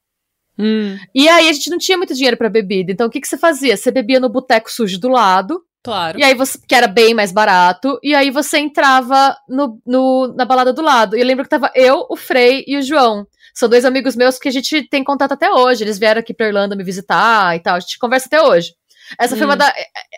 [0.58, 0.98] Hum.
[1.14, 2.92] E aí a gente não tinha muito dinheiro para bebida.
[2.92, 3.76] Então o que, que você fazia?
[3.76, 5.62] Você bebia no boteco sujo do lado.
[5.82, 6.18] Claro.
[6.18, 10.46] E aí você, que era bem mais barato, e aí você entrava no, no, na
[10.46, 11.14] balada do lado.
[11.14, 13.26] E eu lembro que tava eu, o Frei e o João.
[13.54, 15.84] São dois amigos meus que a gente tem contato até hoje.
[15.84, 17.76] Eles vieram aqui pra Irlanda me visitar e tal.
[17.76, 18.74] A gente conversa até hoje.
[19.18, 19.38] Essa hum.
[19.38, 19.58] foi uma hum.
[19.58, 19.72] da.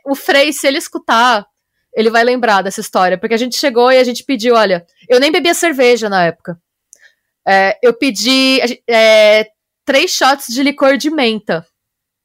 [0.07, 1.47] O Frei, se ele escutar,
[1.95, 3.19] ele vai lembrar dessa história.
[3.19, 6.59] Porque a gente chegou e a gente pediu: olha, eu nem bebia cerveja na época.
[7.47, 9.47] É, eu pedi é,
[9.85, 11.67] três shots de licor de menta.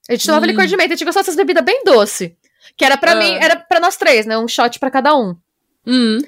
[0.10, 0.50] A gente tomava hum.
[0.50, 2.38] licor de menta, a gente gostava dessas bebidas bem doce.
[2.78, 3.18] Que era para uh.
[3.18, 4.38] mim, era para nós três, né?
[4.38, 5.36] Um shot para cada um.
[5.86, 6.20] Hum.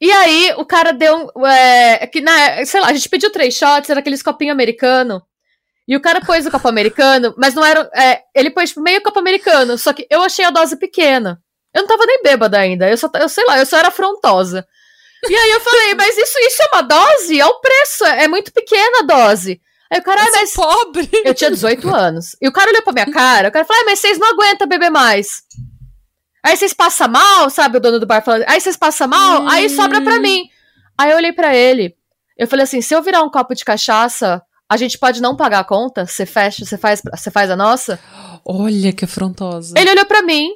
[0.00, 1.30] E aí, o cara deu.
[1.44, 5.22] É, que na, sei lá, a gente pediu três shots, era aqueles copinhos americano.
[5.88, 7.90] E o cara pôs o copo americano, mas não era.
[7.94, 11.40] É, ele pôs tipo, meio copo americano, só que eu achei a dose pequena.
[11.74, 14.66] Eu não tava nem bêbada ainda, eu só, eu sei lá, eu só era afrontosa.
[15.28, 17.40] E aí eu falei, mas isso, isso é uma dose?
[17.40, 19.60] É o preço, é muito pequena a dose.
[19.90, 20.52] Aí o cara, ah, mas.
[20.52, 21.08] pobre!
[21.24, 22.36] Eu tinha 18 anos.
[22.40, 24.68] E o cara olhou pra minha cara, o cara falou, ah, mas vocês não aguentam
[24.68, 25.42] beber mais.
[26.44, 27.78] Aí vocês passam mal, sabe?
[27.78, 29.48] O dono do bar falando, aí vocês passam mal, hum.
[29.48, 30.48] aí sobra pra mim.
[30.96, 31.94] Aí eu olhei para ele,
[32.36, 35.60] eu falei assim: se eu virar um copo de cachaça, a gente pode não pagar
[35.60, 36.06] a conta?
[36.06, 37.98] Você fecha, você faz, você faz a nossa?
[38.44, 39.74] Olha que afrontosa.
[39.76, 40.50] Ele olhou para mim,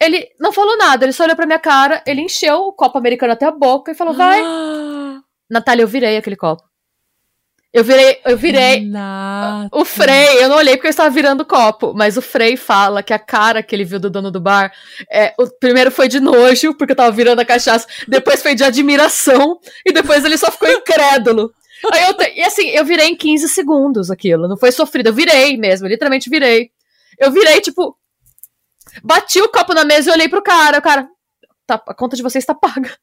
[0.00, 3.32] ele não falou nada, ele só olhou pra minha cara, ele encheu o copo americano
[3.32, 4.42] até a boca e falou: vai.
[5.50, 6.62] Natália, eu virei aquele copo.
[7.72, 8.90] Eu virei, eu virei.
[9.72, 13.02] O Frei, eu não olhei porque eu estava virando o copo, mas o Frei fala
[13.02, 14.70] que a cara que ele viu do dono do bar,
[15.10, 18.62] é, o primeiro foi de nojo, porque eu tava virando a cachaça, depois foi de
[18.62, 21.50] admiração, e depois ele só ficou incrédulo.
[21.90, 24.46] Aí eu e assim, eu virei em 15 segundos aquilo.
[24.46, 25.08] Não foi sofrido.
[25.08, 26.70] Eu virei mesmo, literalmente virei.
[27.18, 27.96] Eu virei, tipo.
[29.02, 30.78] Bati o copo na mesa e olhei pro cara.
[30.78, 31.08] O cara.
[31.66, 32.94] Tá, a conta de vocês tá paga.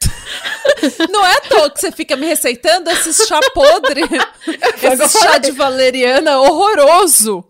[1.10, 4.02] Não é à toa que você fica me receitando esse chá podre,
[4.82, 7.44] esse chá de valeriana horroroso.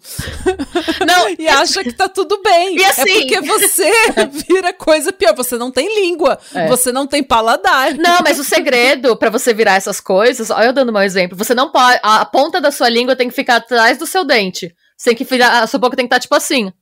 [1.07, 2.77] Não, E acha que tá tudo bem.
[2.77, 3.91] E assim- É porque você
[4.49, 5.35] vira coisa pior.
[5.37, 6.67] Você não tem língua, É.
[6.69, 7.95] você não tem paladar.
[7.95, 11.55] Não, mas o segredo pra você virar essas coisas, olha eu dando meu exemplo, você
[11.55, 14.75] não pode, a, a ponta da sua língua tem que ficar atrás do seu dente.
[14.97, 16.73] Você tem que virar, a sua boca tem que estar tipo assim.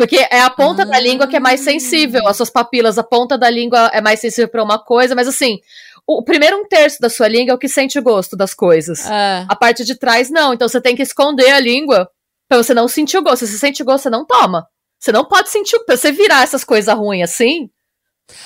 [0.00, 1.00] Porque é a ponta da Ah.
[1.00, 4.48] língua que é mais sensível, as suas papilas, a ponta da língua é mais sensível
[4.48, 5.58] pra uma coisa, mas assim,
[6.06, 9.04] o primeiro um terço da sua língua é o que sente o gosto das coisas.
[9.06, 9.44] É.
[9.48, 12.08] A parte de trás não, então você tem que esconder a língua
[12.48, 13.46] pra você não sentir o gosto.
[13.46, 14.66] Se você sente o gosto, você não toma.
[14.98, 17.68] Você não pode sentir, o- pra você virar essas coisas ruins assim,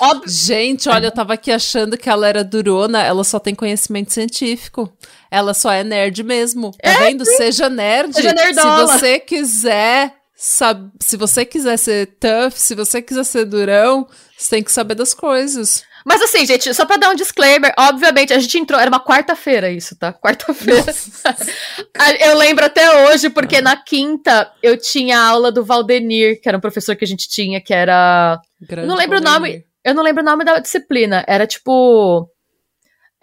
[0.01, 4.12] óbvio, Gente, olha, eu tava aqui achando que ela era durona, ela só tem conhecimento
[4.12, 4.93] científico.
[5.31, 6.73] Ela só é nerd mesmo.
[6.83, 7.25] Tá vendo?
[7.25, 8.12] Seja nerd.
[8.14, 8.87] Seja nerdola.
[8.88, 10.90] Se você quiser, sab...
[11.01, 15.14] se você quiser ser tough, se você quiser ser durão, você tem que saber das
[15.14, 15.83] coisas.
[16.07, 19.70] Mas assim, gente, só pra dar um disclaimer, obviamente, a gente entrou, era uma quarta-feira
[19.70, 20.12] isso, tá?
[20.12, 20.85] Quarta-feira.
[21.97, 26.59] A- eu lembro até hoje, porque na quinta eu tinha aula do Valdenir, que era
[26.59, 28.38] um professor que a gente tinha, que era.
[28.61, 29.64] Grande não lembro o nome.
[29.83, 31.25] Eu não lembro o nome da disciplina.
[31.27, 32.29] Era tipo.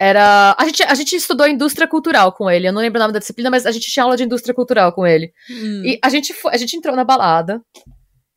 [0.02, 0.56] Era.
[0.58, 2.66] A gente, a gente estudou indústria cultural com ele.
[2.66, 4.92] Eu não lembro o nome da disciplina, mas a gente tinha aula de indústria cultural
[4.92, 5.32] com ele.
[5.48, 5.82] Hum.
[5.84, 7.62] E a gente, foi, a gente entrou na balada.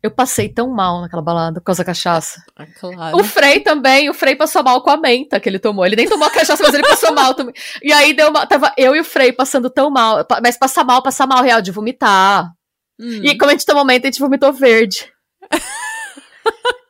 [0.03, 2.39] Eu passei tão mal naquela balada por causa da cachaça.
[2.55, 3.17] Ah, claro.
[3.17, 5.83] O Frei também, o Frei passou mal com a menta que ele tomou.
[5.83, 7.55] Ele nem tomou a cachaça, mas ele passou mal também.
[7.81, 8.45] E aí deu uma.
[8.45, 10.23] Tava eu e o Frei passando tão mal.
[10.43, 12.51] Mas passar mal, passar mal real, de vomitar.
[12.99, 13.21] Hum.
[13.23, 15.11] E como a gente tomou menta, a gente vomitou verde.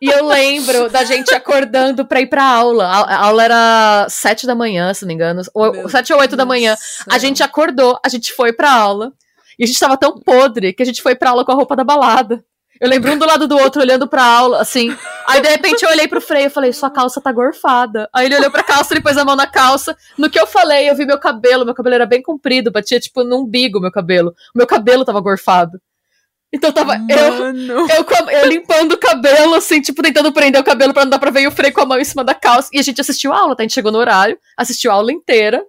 [0.01, 2.85] E eu lembro da gente acordando pra ir pra aula.
[2.85, 5.41] A, aula era sete da manhã, se não me engano.
[5.53, 6.75] Ou, sete ou oito da manhã.
[7.09, 9.11] A gente acordou, a gente foi pra aula.
[9.57, 11.75] E a gente tava tão podre que a gente foi pra aula com a roupa
[11.75, 12.43] da balada.
[12.79, 14.95] Eu lembro um do lado do outro, olhando pra aula, assim.
[15.27, 18.09] Aí, de repente, eu olhei pro freio e falei, sua calça tá gorfada.
[18.13, 19.95] Aí ele olhou pra calça, ele pôs a mão na calça.
[20.17, 21.63] No que eu falei, eu vi meu cabelo.
[21.63, 24.31] Meu cabelo era bem comprido, batia, tipo, no umbigo meu cabelo.
[24.53, 25.79] O meu cabelo tava gorfado.
[26.55, 27.45] Então tava eu,
[27.89, 31.29] eu, eu limpando o cabelo, assim, tipo, tentando prender o cabelo pra não dar pra
[31.31, 32.69] ver e o freio com a mão em cima da calça.
[32.71, 33.61] E a gente assistiu a aula, tá?
[33.61, 35.61] A gente chegou no horário, assistiu a aula inteira.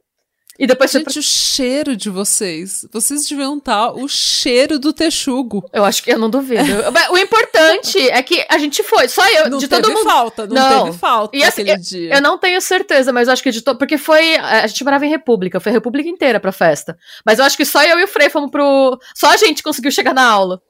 [0.58, 2.86] E depois foi pra Gente, o cheiro de vocês.
[2.90, 5.68] Vocês deviam estar o cheiro do texugo.
[5.70, 6.62] Eu acho que eu não duvido.
[7.10, 10.04] O importante é que a gente foi, só eu, Não de todo mundo.
[10.04, 10.84] falta, não, Não.
[10.86, 12.14] teve falta E assim, aquele dia.
[12.14, 13.76] Eu não tenho certeza, mas eu acho que de todo.
[13.78, 14.36] Porque foi.
[14.36, 16.96] A gente morava em República, foi a República inteira pra festa.
[17.24, 18.98] Mas eu acho que só eu e o Frei fomos pro.
[19.14, 20.60] Só a gente conseguiu chegar na aula.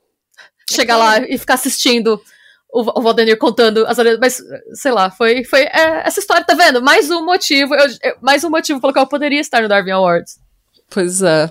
[0.71, 2.21] Chegar lá e ficar assistindo
[2.73, 4.19] o, o Valdenir contando as orelhas.
[4.21, 4.43] Mas,
[4.75, 5.45] sei lá, foi.
[5.45, 6.83] foi é, essa história, tá vendo?
[6.83, 7.75] Mais um motivo.
[7.75, 10.39] eu- eu- mais um motivo pelo qual eu poderia estar no Darwin Awards.
[10.91, 11.51] Pois é.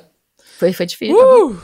[0.58, 1.16] Foi, foi difícil.
[1.18, 1.62] Uh!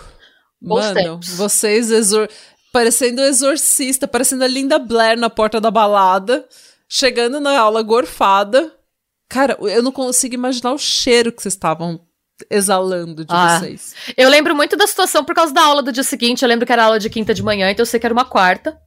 [0.61, 1.29] Mano, tempos.
[1.35, 2.29] vocês exor...
[2.71, 6.47] parecendo exorcista, parecendo a Linda Blair na porta da balada,
[6.87, 8.71] chegando na aula gorfada.
[9.27, 11.99] Cara, eu não consigo imaginar o cheiro que vocês estavam
[12.49, 13.59] exalando de Ah.
[13.59, 13.93] vocês.
[14.17, 16.41] Eu lembro muito da situação por causa da aula do dia seguinte.
[16.43, 18.25] Eu lembro que era aula de quinta de manhã, então eu sei que era uma
[18.25, 18.77] quarta.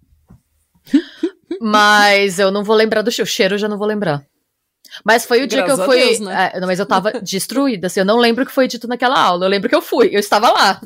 [1.60, 3.28] mas eu não vou lembrar do cheiro.
[3.28, 4.24] O cheiro eu já não vou lembrar.
[5.04, 5.98] Mas foi o dia Graças que eu fui.
[5.98, 6.52] Deus, né?
[6.54, 7.86] é, não, mas eu tava destruída.
[7.88, 9.46] Assim, eu não lembro o que foi dito naquela aula.
[9.46, 10.10] Eu lembro que eu fui.
[10.12, 10.80] Eu estava lá.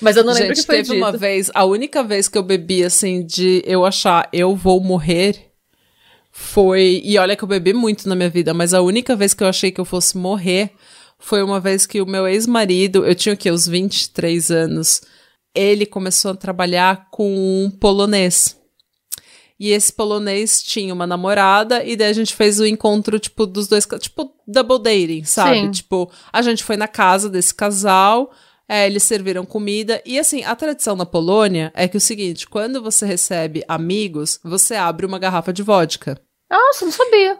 [0.00, 0.96] Mas eu não lembro o que foi teve dito.
[0.96, 5.50] uma vez, a única vez que eu bebi, assim, de eu achar eu vou morrer,
[6.30, 7.00] foi.
[7.04, 9.48] E olha que eu bebi muito na minha vida, mas a única vez que eu
[9.48, 10.70] achei que eu fosse morrer
[11.20, 13.52] foi uma vez que o meu ex-marido, eu tinha o quê?
[13.52, 15.02] Uns 23 anos,
[15.54, 17.30] ele começou a trabalhar com
[17.64, 18.56] um polonês.
[19.58, 23.68] E esse polonês tinha uma namorada, e daí a gente fez o encontro, tipo, dos
[23.68, 25.60] dois, tipo, double dating, sabe?
[25.60, 25.70] Sim.
[25.70, 28.32] Tipo, a gente foi na casa desse casal,
[28.66, 30.00] é, eles serviram comida.
[30.06, 34.76] E assim, a tradição na Polônia é que o seguinte: quando você recebe amigos, você
[34.76, 36.18] abre uma garrafa de vodka.
[36.50, 37.38] Nossa, não sabia.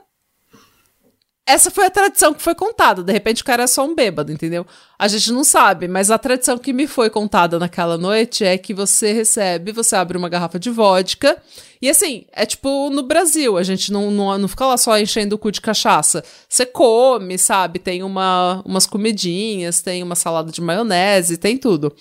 [1.46, 3.02] Essa foi a tradição que foi contada.
[3.02, 4.64] De repente o cara é só um bêbado, entendeu?
[4.98, 8.72] A gente não sabe, mas a tradição que me foi contada naquela noite é que
[8.72, 11.42] você recebe, você abre uma garrafa de vodka.
[11.82, 15.34] E assim, é tipo no Brasil, a gente não, não, não fica lá só enchendo
[15.34, 16.22] o cu de cachaça.
[16.48, 17.78] Você come, sabe?
[17.78, 21.92] Tem uma, umas comidinhas, tem uma salada de maionese, tem tudo.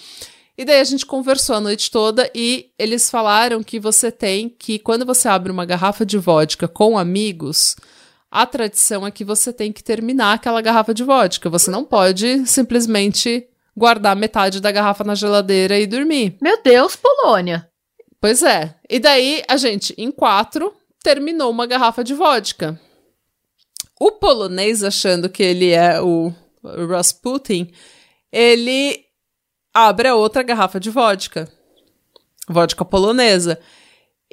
[0.59, 4.77] E daí a gente conversou a noite toda e eles falaram que você tem que,
[4.77, 7.77] quando você abre uma garrafa de vodka com amigos,
[8.31, 11.49] a tradição é que você tem que terminar aquela garrafa de vodka.
[11.49, 16.37] Você não pode simplesmente guardar metade da garrafa na geladeira e dormir.
[16.41, 17.67] Meu Deus, Polônia.
[18.21, 18.75] Pois é.
[18.89, 22.79] E daí a gente, em quatro, terminou uma garrafa de vodka.
[23.99, 26.33] O polonês, achando que ele é o
[26.89, 27.71] Rasputin,
[28.31, 29.05] ele
[29.73, 31.51] abre a outra garrafa de vodka.
[32.47, 33.59] Vodka polonesa.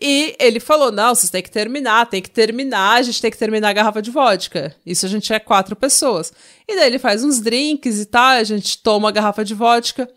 [0.01, 3.39] E ele falou: não, vocês têm que terminar, tem que terminar, a gente tem que
[3.39, 4.75] terminar a garrafa de vodka.
[4.85, 6.33] Isso a gente é quatro pessoas.
[6.69, 10.09] E daí ele faz uns drinks e tal, a gente toma a garrafa de vodka.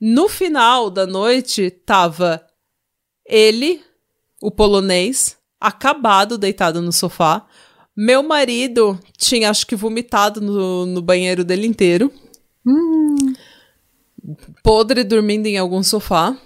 [0.00, 2.42] No final da noite, tava
[3.26, 3.82] ele,
[4.40, 7.46] o polonês, acabado, deitado no sofá.
[7.96, 12.12] Meu marido tinha, acho que, vomitado no, no banheiro dele inteiro.
[12.64, 13.34] Hum.
[14.62, 16.36] Podre dormindo em algum sofá.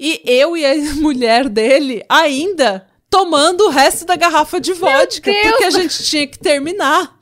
[0.00, 5.30] E eu e a mulher dele ainda tomando o resto da garrafa de vodka.
[5.30, 7.18] Porque a gente tinha que terminar.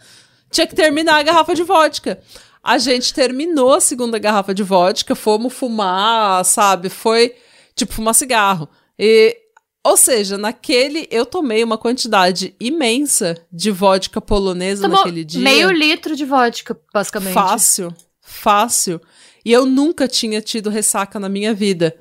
[0.48, 2.20] Tinha que terminar a garrafa de vodka.
[2.62, 6.88] A gente terminou a segunda garrafa de vodka, fomos fumar, sabe?
[6.88, 7.34] Foi
[7.74, 8.68] tipo fumar cigarro.
[8.98, 9.36] E,
[9.82, 15.40] ou seja, naquele eu tomei uma quantidade imensa de vodka polonesa Tomou naquele dia.
[15.40, 17.32] Meio litro de vodka, basicamente.
[17.32, 19.00] Fácil, fácil.
[19.44, 21.96] E eu nunca tinha tido ressaca na minha vida.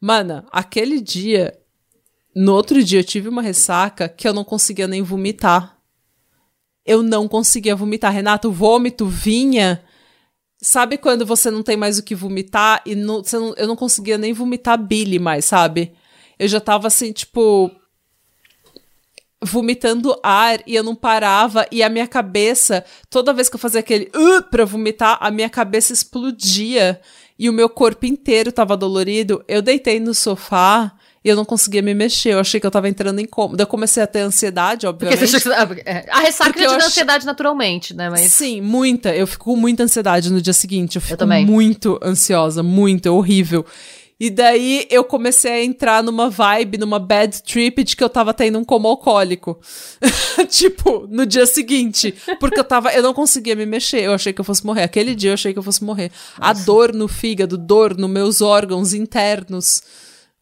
[0.00, 1.58] Mana, aquele dia,
[2.34, 5.78] no outro dia eu tive uma ressaca que eu não conseguia nem vomitar.
[6.86, 8.12] Eu não conseguia vomitar.
[8.12, 9.84] Renato, o vômito vinha.
[10.62, 14.16] Sabe quando você não tem mais o que vomitar e não, não, eu não conseguia
[14.16, 15.92] nem vomitar bile mais, sabe?
[16.38, 17.70] Eu já tava assim, tipo,
[19.42, 23.80] vomitando ar e eu não parava e a minha cabeça, toda vez que eu fazia
[23.80, 27.00] aquele uh, pra vomitar, a minha cabeça explodia
[27.40, 29.42] e o meu corpo inteiro tava dolorido.
[29.48, 30.92] Eu deitei no sofá
[31.24, 32.34] e eu não conseguia me mexer.
[32.34, 33.56] Eu achei que eu tava entrando em coma.
[33.56, 35.18] Daí eu comecei a ter ansiedade, obviamente.
[35.20, 35.50] Porque você,
[36.10, 36.84] a ressaca te dá ach...
[36.84, 38.10] ansiedade naturalmente, né?
[38.10, 38.30] Mas...
[38.34, 39.16] Sim, muita.
[39.16, 40.96] Eu fico com muita ansiedade no dia seguinte.
[40.96, 43.64] Eu fico eu muito ansiosa, muito, é horrível.
[44.20, 48.34] E daí eu comecei a entrar numa vibe, numa bad trip de que eu tava
[48.34, 49.58] tendo um coma alcoólico.
[50.50, 52.14] tipo, no dia seguinte.
[52.38, 52.92] Porque eu tava.
[52.92, 54.02] Eu não conseguia me mexer.
[54.02, 54.82] Eu achei que eu fosse morrer.
[54.82, 56.12] Aquele dia eu achei que eu fosse morrer.
[56.38, 56.50] Nossa.
[56.50, 59.82] A dor no fígado, dor nos meus órgãos internos.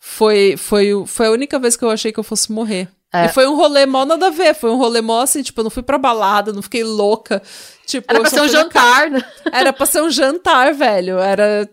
[0.00, 2.88] Foi, foi, foi a única vez que eu achei que eu fosse morrer.
[3.12, 3.26] É.
[3.26, 4.56] E foi um rolê mó nada a ver.
[4.56, 7.40] Foi um rolê mó assim, tipo, eu não fui pra balada, não fiquei louca.
[7.86, 9.24] Tipo, Era pra ser um jantar, né?
[9.52, 11.16] Era pra ser um jantar, velho.
[11.18, 11.70] Era.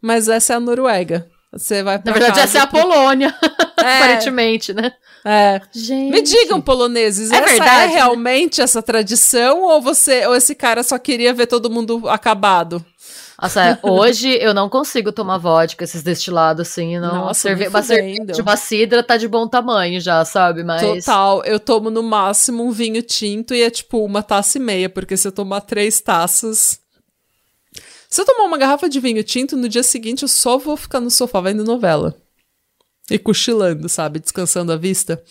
[0.00, 1.28] Mas essa é a Noruega.
[1.52, 3.34] Você vai Na verdade, essa é a Polônia,
[3.76, 3.96] é.
[3.98, 4.92] aparentemente, né?
[5.24, 5.60] É.
[5.72, 6.12] Gente.
[6.12, 8.64] Me digam, poloneses, é essa verdade, é realmente né?
[8.64, 12.84] essa tradição ou você ou esse cara só queria ver todo mundo acabado?
[13.40, 17.26] Nossa, é, hoje eu não consigo tomar vodka, esses destilados assim, não.
[17.26, 20.62] Nossa, cerve uma cerveja de uma cidra tá de bom tamanho já, sabe?
[20.62, 24.60] Mas Total, eu tomo no máximo um vinho tinto e é tipo uma taça e
[24.60, 26.78] meia, porque se eu tomar três taças,
[28.10, 31.00] se eu tomar uma garrafa de vinho tinto, no dia seguinte eu só vou ficar
[31.00, 32.16] no sofá vendo novela.
[33.10, 34.20] E cochilando, sabe?
[34.20, 35.22] Descansando a vista.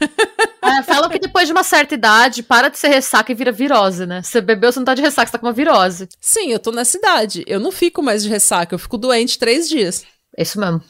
[0.62, 4.04] É, falam que depois de uma certa idade, para de ser ressaca e vira virose,
[4.04, 4.22] né?
[4.22, 6.06] Você bebeu, você não tá de ressaca, você tá com uma virose.
[6.20, 7.42] Sim, eu tô nessa idade.
[7.46, 10.04] Eu não fico mais de ressaca, eu fico doente três dias.
[10.36, 10.82] Isso mesmo.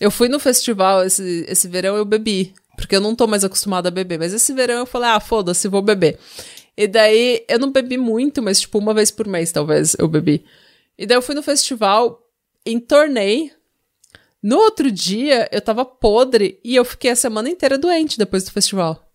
[0.00, 2.54] Eu fui no festival esse, esse verão, eu bebi.
[2.76, 4.18] Porque eu não tô mais acostumada a beber.
[4.18, 6.18] Mas esse verão eu falei, ah, foda-se, vou beber.
[6.80, 10.46] E daí, eu não bebi muito, mas tipo, uma vez por mês, talvez, eu bebi.
[10.96, 12.26] E daí eu fui no festival,
[12.64, 13.52] entornei.
[14.42, 18.50] No outro dia, eu tava podre e eu fiquei a semana inteira doente depois do
[18.50, 19.12] festival.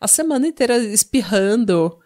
[0.00, 1.98] A semana inteira espirrando,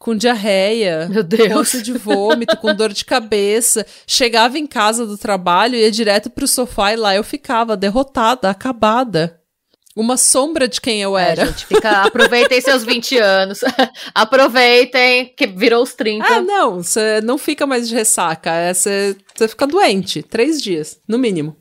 [0.00, 1.70] com diarreia, Meu Deus.
[1.70, 3.86] com de vômito, com dor de cabeça.
[4.04, 9.40] Chegava em casa do trabalho, ia direto pro sofá e lá eu ficava derrotada, acabada
[9.96, 11.42] uma sombra de quem eu era.
[11.42, 13.60] É, gente, fica, aproveitem seus 20 anos.
[14.14, 16.26] aproveitem que virou os 30.
[16.26, 19.16] Ah, não, você não fica mais de ressaca, é, você,
[19.48, 21.56] fica doente, três dias, no mínimo.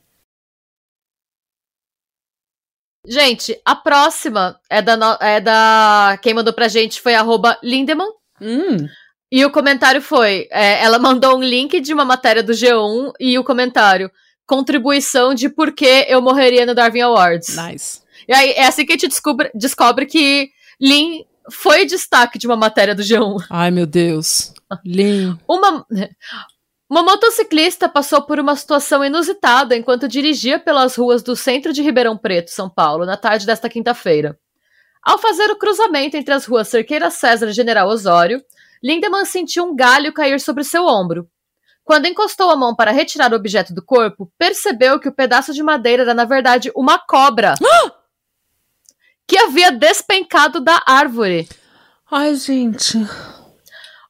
[3.05, 6.19] Gente, a próxima é da, é da.
[6.21, 8.11] Quem mandou pra gente foi arroba Lindemann.
[8.39, 8.87] Hum.
[9.31, 13.39] E o comentário foi: é, ela mandou um link de uma matéria do G1 e
[13.39, 14.11] o comentário:
[14.45, 17.55] contribuição de por que eu morreria no Darwin Awards.
[17.55, 18.00] Nice.
[18.27, 22.55] E aí é assim que a gente descobre, descobre que Lin foi destaque de uma
[22.55, 23.45] matéria do G1.
[23.49, 24.53] Ai, meu Deus.
[24.85, 25.37] Lin.
[25.47, 25.85] Uma,
[26.89, 32.17] uma motociclista passou por uma situação inusitada enquanto dirigia pelas ruas do centro de Ribeirão
[32.17, 34.37] Preto, São Paulo, na tarde desta quinta-feira.
[35.03, 38.43] Ao fazer o cruzamento entre as ruas Cerqueira César e General Osório,
[38.83, 41.27] Lindemann sentiu um galho cair sobre seu ombro.
[41.83, 45.63] Quando encostou a mão para retirar o objeto do corpo, percebeu que o pedaço de
[45.63, 47.55] madeira era, na verdade, uma cobra.
[49.31, 51.47] que havia despencado da árvore.
[52.11, 52.97] Ai, gente.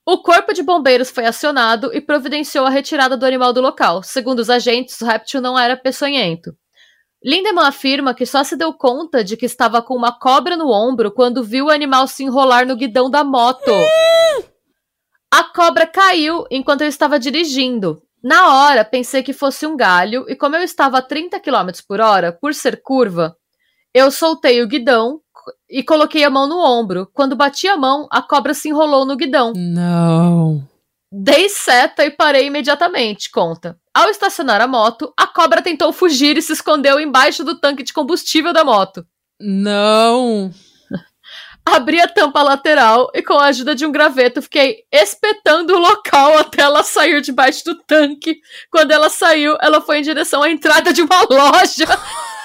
[0.03, 4.01] O corpo de bombeiros foi acionado e providenciou a retirada do animal do local.
[4.01, 6.57] Segundo os agentes, o réptil não era peçonhento.
[7.23, 11.11] Lindemann afirma que só se deu conta de que estava com uma cobra no ombro
[11.11, 13.71] quando viu o animal se enrolar no guidão da moto.
[15.31, 18.01] A cobra caiu enquanto eu estava dirigindo.
[18.23, 22.01] Na hora, pensei que fosse um galho, e como eu estava a 30 km por
[22.01, 23.37] hora, por ser curva,
[23.93, 25.19] eu soltei o guidão
[25.69, 27.09] e coloquei a mão no ombro.
[27.13, 29.53] Quando bati a mão, a cobra se enrolou no guidão.
[29.55, 30.67] Não.
[31.11, 33.77] Dei seta e parei imediatamente, conta.
[33.93, 37.91] Ao estacionar a moto, a cobra tentou fugir e se escondeu embaixo do tanque de
[37.91, 39.05] combustível da moto.
[39.39, 40.51] Não.
[41.65, 46.37] Abri a tampa lateral e, com a ajuda de um graveto, fiquei espetando o local
[46.37, 48.39] até ela sair debaixo do tanque.
[48.71, 51.85] Quando ela saiu, ela foi em direção à entrada de uma loja.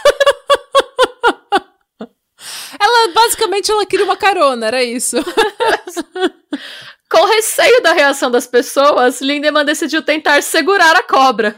[3.12, 5.16] basicamente, ela queria uma carona, era isso.
[7.10, 11.56] com receio da reação das pessoas, Lindemann decidiu tentar segurar a cobra.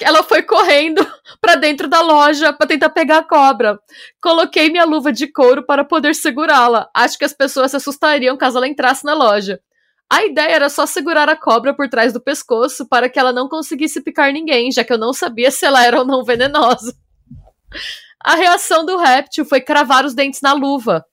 [0.00, 1.06] Ela foi correndo
[1.40, 3.78] para dentro da loja para tentar pegar a cobra.
[4.20, 6.90] Coloquei minha luva de couro para poder segurá-la.
[6.94, 9.58] Acho que as pessoas se assustariam caso ela entrasse na loja.
[10.12, 13.48] A ideia era só segurar a cobra por trás do pescoço para que ela não
[13.48, 16.94] conseguisse picar ninguém, já que eu não sabia se ela era ou não venenosa.
[18.24, 21.04] A reação do réptil foi cravar os dentes na luva.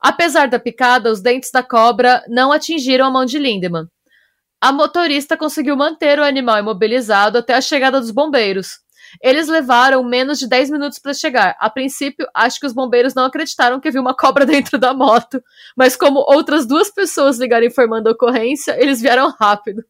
[0.00, 3.86] Apesar da picada, os dentes da cobra não atingiram a mão de Lindemann.
[4.60, 8.80] A motorista conseguiu manter o animal imobilizado até a chegada dos bombeiros.
[9.22, 11.56] Eles levaram menos de 10 minutos para chegar.
[11.60, 15.42] A princípio, acho que os bombeiros não acreditaram que viu uma cobra dentro da moto,
[15.76, 19.84] mas como outras duas pessoas ligaram informando a ocorrência, eles vieram rápido.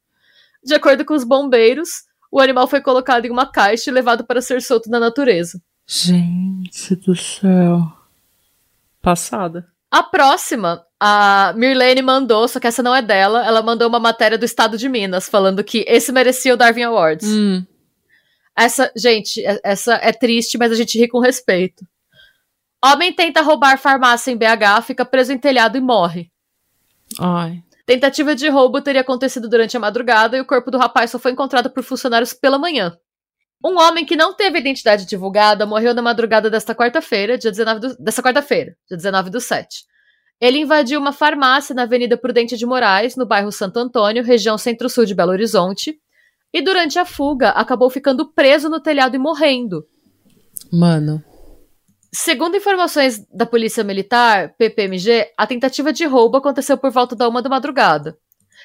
[0.62, 1.88] De acordo com os bombeiros,
[2.30, 5.58] o animal foi colocado em uma caixa e levado para ser solto na natureza.
[5.92, 7.92] Gente do céu.
[9.02, 9.66] Passada.
[9.90, 14.38] A próxima, a Mirlene mandou, só que essa não é dela, ela mandou uma matéria
[14.38, 17.26] do estado de Minas, falando que esse merecia o Darwin Awards.
[17.26, 17.66] Hum.
[18.56, 21.84] Essa, gente, essa é triste, mas a gente ri com respeito.
[22.84, 26.30] Homem tenta roubar farmácia em BH, fica preso em telhado e morre.
[27.18, 27.64] Ai.
[27.84, 31.32] Tentativa de roubo teria acontecido durante a madrugada e o corpo do rapaz só foi
[31.32, 32.96] encontrado por funcionários pela manhã.
[33.62, 37.96] Um homem que não teve identidade divulgada morreu na madrugada desta quarta-feira, dia 19 do,
[37.98, 39.84] dessa quarta-feira, dia 19 do 7.
[40.40, 45.04] Ele invadiu uma farmácia na Avenida Prudente de Moraes, no bairro Santo Antônio, região centro-sul
[45.04, 46.00] de Belo Horizonte,
[46.52, 49.86] e durante a fuga acabou ficando preso no telhado e morrendo.
[50.72, 51.22] Mano.
[52.12, 57.42] Segundo informações da Polícia Militar, PPMG, a tentativa de roubo aconteceu por volta da uma
[57.42, 58.18] da madrugada.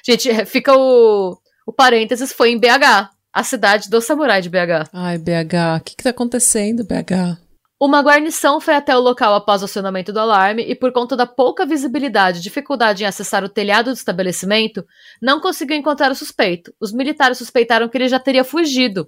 [0.04, 1.36] Gente, fica o,
[1.66, 4.88] o parênteses, foi em BH, a cidade do samurai de BH.
[4.94, 7.36] Ai, BH, o que, que tá acontecendo, BH?
[7.78, 11.26] Uma guarnição foi até o local após o acionamento do alarme e, por conta da
[11.26, 14.86] pouca visibilidade e dificuldade em acessar o telhado do estabelecimento,
[15.20, 16.72] não conseguiu encontrar o suspeito.
[16.80, 19.06] Os militares suspeitaram que ele já teria fugido.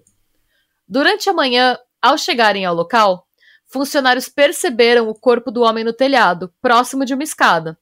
[0.87, 3.27] Durante a manhã, ao chegarem ao local,
[3.67, 7.79] funcionários perceberam o corpo do homem no telhado, próximo de uma escada.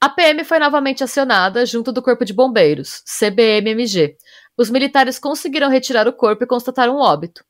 [0.00, 4.16] A PM foi novamente acionada junto do Corpo de Bombeiros, CBMMG,
[4.58, 7.44] os militares conseguiram retirar o corpo e constatar um óbito.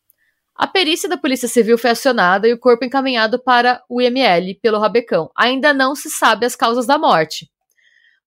[0.55, 4.79] A perícia da Polícia Civil foi acionada e o corpo encaminhado para o IML pelo
[4.79, 5.31] Rabecão.
[5.35, 7.51] Ainda não se sabe as causas da morte.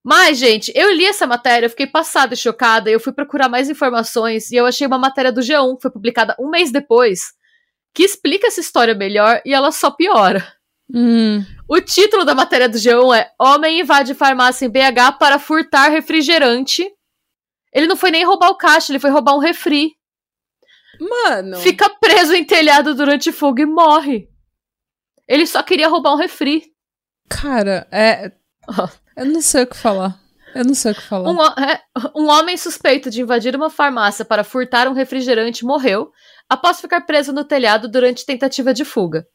[0.02, 4.50] Mas, gente, eu li essa matéria, fiquei passada e chocada, eu fui procurar mais informações
[4.50, 7.34] e eu achei uma matéria do G1, que foi publicada um mês depois,
[7.94, 10.44] que explica essa história melhor e ela só piora.
[10.92, 11.44] Hum.
[11.68, 16.90] O título da matéria do G1 é Homem invade farmácia em BH para furtar refrigerante
[17.72, 19.92] ele não foi nem roubar o caixa, ele foi roubar um refri.
[21.00, 21.56] Mano.
[21.58, 24.28] Fica preso em telhado durante fogo e morre.
[25.26, 26.72] Ele só queria roubar um refri.
[27.28, 28.32] Cara, é.
[29.16, 30.18] Eu não sei o que falar.
[30.54, 31.30] Eu não sei o que falar.
[31.30, 31.82] Um, é,
[32.14, 36.10] um homem suspeito de invadir uma farmácia para furtar um refrigerante morreu
[36.48, 39.26] após ficar preso no telhado durante tentativa de fuga.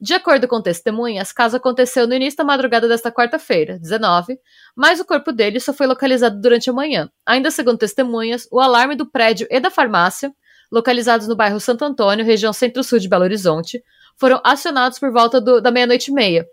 [0.00, 4.38] De acordo com testemunhas, caso aconteceu no início da madrugada desta quarta-feira, 19,
[4.76, 7.08] mas o corpo dele só foi localizado durante a manhã.
[7.24, 10.32] Ainda segundo testemunhas, o alarme do prédio e da farmácia,
[10.70, 13.82] localizados no bairro Santo Antônio, região centro-sul de Belo Horizonte,
[14.16, 16.44] foram acionados por volta do, da meia-noite e meia.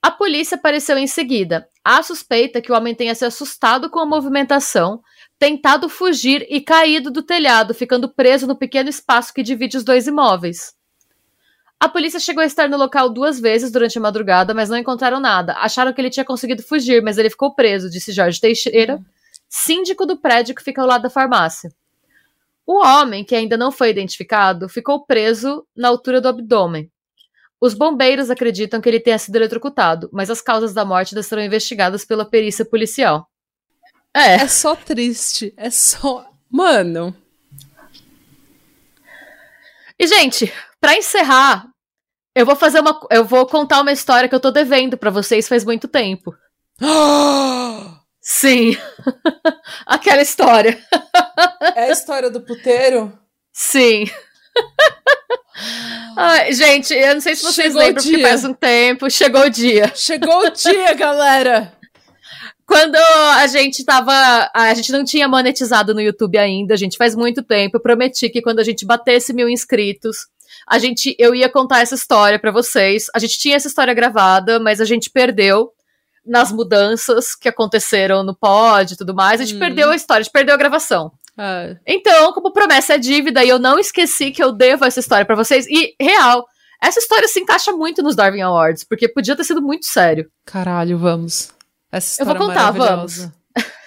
[0.00, 1.68] A polícia apareceu em seguida.
[1.82, 5.00] Há suspeita que o homem tenha se assustado com a movimentação,
[5.36, 10.06] tentado fugir e caído do telhado, ficando preso no pequeno espaço que divide os dois
[10.06, 10.75] imóveis.
[11.78, 15.20] A polícia chegou a estar no local duas vezes durante a madrugada, mas não encontraram
[15.20, 15.52] nada.
[15.54, 18.98] Acharam que ele tinha conseguido fugir, mas ele ficou preso, disse Jorge Teixeira,
[19.48, 21.70] síndico do prédio que fica ao lado da farmácia.
[22.66, 26.90] O homem, que ainda não foi identificado, ficou preso na altura do abdômen.
[27.60, 31.42] Os bombeiros acreditam que ele tenha sido eletrocutado, mas as causas da morte ainda serão
[31.42, 33.30] investigadas pela perícia policial.
[34.12, 34.34] É.
[34.36, 35.52] É só triste.
[35.56, 36.26] É só.
[36.50, 37.14] Mano.
[39.98, 41.66] E, gente, para encerrar,
[42.34, 43.00] eu vou fazer uma.
[43.10, 46.34] Eu vou contar uma história que eu tô devendo para vocês faz muito tempo.
[48.20, 48.76] Sim.
[49.86, 50.78] Aquela história.
[51.74, 53.16] É a história do puteiro?
[53.52, 54.04] Sim.
[56.16, 59.10] Ai, gente, eu não sei se vocês Chegou lembram, porque faz um tempo.
[59.10, 59.92] Chegou o dia.
[59.94, 61.72] Chegou o dia, galera!
[62.66, 64.50] Quando a gente tava.
[64.52, 67.76] A gente não tinha monetizado no YouTube ainda, gente, faz muito tempo.
[67.76, 70.26] Eu prometi que quando a gente batesse mil inscritos,
[70.66, 73.06] a gente, eu ia contar essa história pra vocês.
[73.14, 75.72] A gente tinha essa história gravada, mas a gente perdeu
[76.24, 79.40] nas mudanças que aconteceram no pod e tudo mais.
[79.40, 79.60] A gente Hum.
[79.60, 81.12] perdeu a história, a gente perdeu a gravação.
[81.38, 85.24] Ah, Então, como promessa é dívida, e eu não esqueci que eu devo essa história
[85.24, 85.66] pra vocês.
[85.68, 86.44] E, real,
[86.82, 90.28] essa história se encaixa muito nos Darwin Awards, porque podia ter sido muito sério.
[90.44, 91.50] caralho, vamos.
[91.92, 93.32] Essa Eu vou história contar, maravilhosa.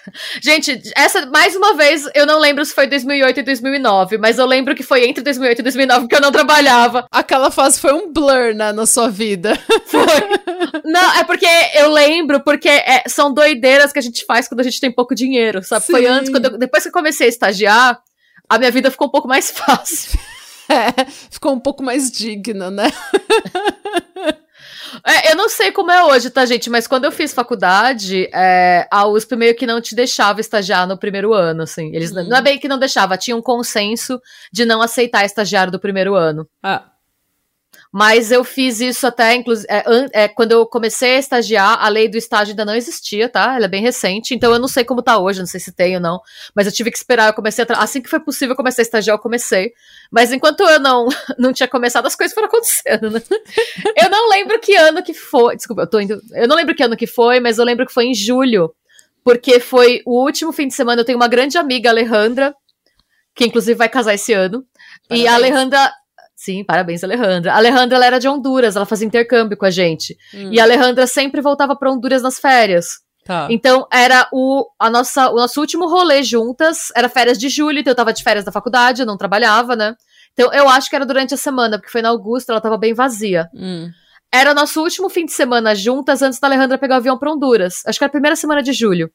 [0.42, 4.46] Gente, essa, mais uma vez, eu não lembro se foi 2008 e 2009, mas eu
[4.46, 7.06] lembro que foi entre 2008 e 2009 que eu não trabalhava.
[7.10, 9.58] Aquela fase foi um blur né, na sua vida.
[9.86, 10.00] Foi.
[10.84, 14.64] não, é porque eu lembro, porque é- são doideiras que a gente faz quando a
[14.64, 15.86] gente tem pouco dinheiro, sabe?
[15.86, 16.06] Foi Sim.
[16.08, 18.00] antes, quando eu- depois que eu comecei a estagiar,
[18.48, 20.18] a minha vida ficou um pouco mais fácil.
[20.68, 22.92] É, ficou um pouco mais digna, né?
[25.06, 26.68] É, eu não sei como é hoje, tá, gente?
[26.70, 30.98] Mas quando eu fiz faculdade, é, a USP meio que não te deixava estagiar no
[30.98, 31.94] primeiro ano, assim.
[31.94, 32.24] Eles Hum.
[32.28, 34.20] não é bem que não deixava, tinha um consenso
[34.52, 36.46] de não aceitar estagiário do primeiro ano.
[36.62, 36.84] Ah,
[37.92, 39.82] Mas eu fiz isso até, inclusive, é,
[40.12, 43.56] é, quando eu comecei a estagiar, a lei do estágio ainda não existia, tá?
[43.56, 45.96] Ela é bem recente, então eu não sei como tá hoje, não sei se tem
[45.96, 46.20] ou não.
[46.54, 48.86] Mas eu tive que esperar, eu comecei a Assim que foi possível, eu comecei a
[48.86, 49.72] estagiar, eu comecei.
[50.08, 53.22] Mas enquanto eu não, não tinha começado, as coisas foram acontecendo, né?
[53.96, 55.56] Eu não lembro que ano que foi.
[55.56, 56.20] Desculpa, eu tô indo.
[56.32, 58.72] Eu não lembro que ano que foi, mas eu lembro que foi em julho.
[59.24, 61.00] Porque foi o último fim de semana.
[61.00, 62.54] Eu tenho uma grande amiga, Alejandra,
[63.34, 64.64] que inclusive vai casar esse ano.
[65.10, 65.52] E a Parabéns.
[65.52, 65.99] Alejandra.
[66.42, 67.52] Sim, parabéns, Alejandra.
[67.52, 70.16] A Alejandra ela era de Honduras, ela fazia intercâmbio com a gente.
[70.32, 72.86] hum, E a Alejandra sempre voltava pra Honduras nas férias.
[73.26, 73.46] tá.
[73.50, 77.90] Então era o, a nossa, o nosso último rolê juntas, era férias de julho, então
[77.90, 79.94] eu tava de férias da faculdade, eu não trabalhava, né?
[80.32, 82.94] Então eu acho que era durante a semana, porque foi na Augusta, ela tava bem
[82.94, 83.46] vazia.
[83.54, 83.90] Hum,
[84.32, 87.30] Era o nosso último fim de semana juntas antes da Alejandra pegar o avião pra
[87.30, 87.82] Honduras.
[87.84, 89.10] Acho que era a primeira semana de julho.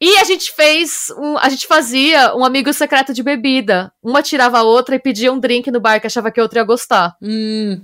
[0.00, 3.92] E a gente fez, um, a gente fazia um amigo secreto de bebida.
[4.02, 6.60] Uma tirava a outra e pedia um drink no bar que achava que a outra
[6.60, 7.16] ia gostar.
[7.22, 7.80] hum.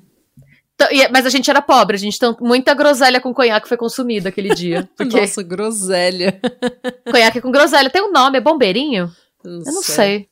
[0.91, 4.29] E- mas a gente era pobre, a gente então muita groselha com conhaque foi consumida
[4.29, 4.87] aquele dia.
[4.97, 6.39] Porque Nossa, groselha.
[7.11, 9.11] conhaque com groselha tem um nome, é bombeirinho?
[9.43, 10.29] Eu não sei.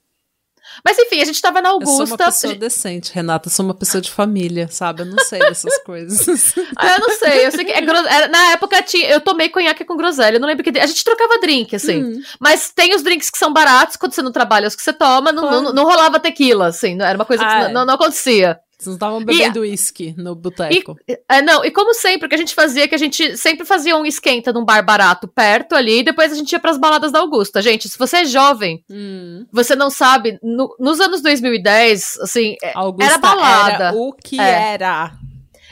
[0.84, 2.24] Mas enfim, a gente tava na Eu sou uma Augusta.
[2.24, 3.48] pessoa decente, Renata.
[3.48, 5.02] Eu sou uma pessoa de família, sabe?
[5.02, 6.54] Eu não sei dessas coisas.
[6.76, 7.96] Ah, eu não sei, eu sei que é gro...
[7.96, 11.04] era- na época tinha, eu tomei conhaque com groselha, eu não lembro que a gente
[11.04, 12.02] trocava drink assim.
[12.02, 14.92] Hum, Mas tem os drinks que são baratos quando você não trabalha, os que você
[14.92, 17.72] toma, não, não, não rolava tequila, assim, era uma coisa que Ah, é.
[17.72, 18.58] não, não acontecia.
[18.84, 20.96] Vocês não estavam bebendo uísque no boteco.
[21.28, 23.64] É, não, e como sempre, o que a gente fazia, é que a gente sempre
[23.66, 27.10] fazia um esquenta num bar barato perto ali, e depois a gente ia pras baladas
[27.12, 27.60] da Augusta.
[27.62, 29.46] Gente, se você é jovem, Hum.
[29.52, 33.84] você não sabe, no- nos anos 2010, assim, é- Augusta era balada.
[33.86, 34.72] era o que É.
[34.74, 35.12] era.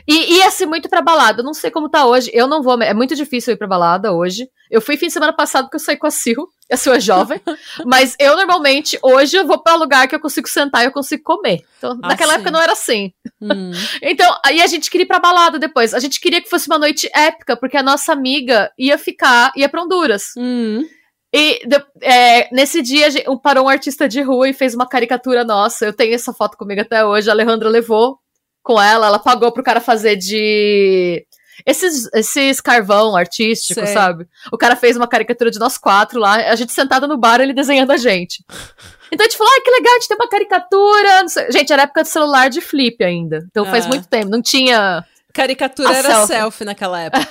[0.08, 1.40] E ia-se muito pra balada.
[1.42, 2.28] Eu não sei como tá hoje.
[2.34, 2.80] Eu não vou.
[2.82, 4.48] É muito difícil ir pra balada hoje.
[4.68, 6.42] Eu fui fim de semana passado porque eu saí com a Sil.
[6.72, 7.40] Sil é jovem.
[7.84, 11.22] mas eu normalmente, hoje, eu vou pra lugar que eu consigo sentar e eu consigo
[11.22, 11.60] comer.
[11.78, 12.36] Então, Ah, naquela sim.
[12.36, 13.12] época não era assim.
[13.40, 13.70] Hum.
[14.02, 15.92] Então, aí a gente queria ir pra balada depois.
[15.94, 19.68] A gente queria que fosse uma noite épica, porque a nossa amiga ia ficar, ia
[19.68, 20.32] pra Honduras.
[20.36, 20.86] Hum.
[21.34, 25.44] E de- é, nesse dia gente- parou um artista de rua e fez uma caricatura
[25.44, 25.84] nossa.
[25.86, 27.28] Eu tenho essa foto comigo até hoje.
[27.30, 28.18] A Alejandra levou
[28.62, 31.26] com ela, ela pagou pro cara fazer de.
[31.66, 33.92] Esses, esses carvão artístico, Sei.
[33.94, 34.26] sabe?
[34.52, 37.52] O cara fez uma caricatura de nós quatro lá, a gente sentada no bar, ele
[37.52, 38.44] desenhando a gente.
[39.14, 41.26] Então a gente falou, ai, que legal, a gente tem uma caricatura.
[41.50, 43.44] Gente, era época de celular de flip ainda.
[43.50, 43.88] Então faz Ah.
[43.88, 45.04] muito tempo, não tinha.
[45.34, 46.26] Caricatura A era selfie.
[46.28, 46.64] selfie.
[46.64, 47.26] naquela época.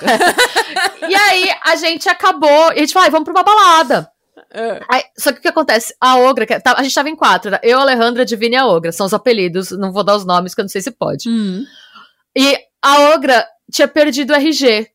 [1.08, 4.08] E aí a gente acabou, e a gente falou, ai, vamos pra uma balada.
[4.54, 4.80] É.
[4.88, 5.92] Aí, só que o que acontece?
[6.00, 8.66] A Ogra, que- tá- a gente tava em quatro, era eu, Alejandra, Divina e a
[8.66, 8.92] Ogra.
[8.92, 11.28] São os apelidos, não vou dar os nomes, que eu não sei se pode.
[11.28, 11.64] Hum.
[12.36, 14.88] E a Ogra tinha perdido o RG.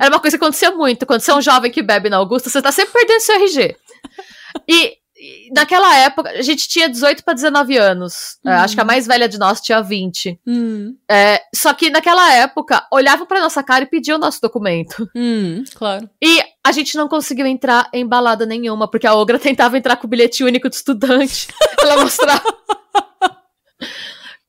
[0.00, 1.04] Era uma coisa que acontecia muito.
[1.06, 3.76] Quando você é um jovem que bebe na Augusta, você tá sempre perdendo seu RG.
[4.66, 8.38] E, e naquela época, a gente tinha 18 pra 19 anos.
[8.44, 8.56] É, Uhum.
[8.56, 10.40] acho que a mais velha de nós tinha 20.
[10.46, 10.96] Hum.
[11.10, 15.06] É, só que naquela época, olhavam pra nossa cara e pediam o nosso documento.
[15.14, 15.62] Hum.
[15.74, 16.08] Claro.
[16.22, 20.06] E a gente não conseguiu entrar em balada nenhuma, porque a Ogra tentava entrar com
[20.06, 21.48] o bilhete único de estudante.
[21.82, 22.42] Ela mostrava.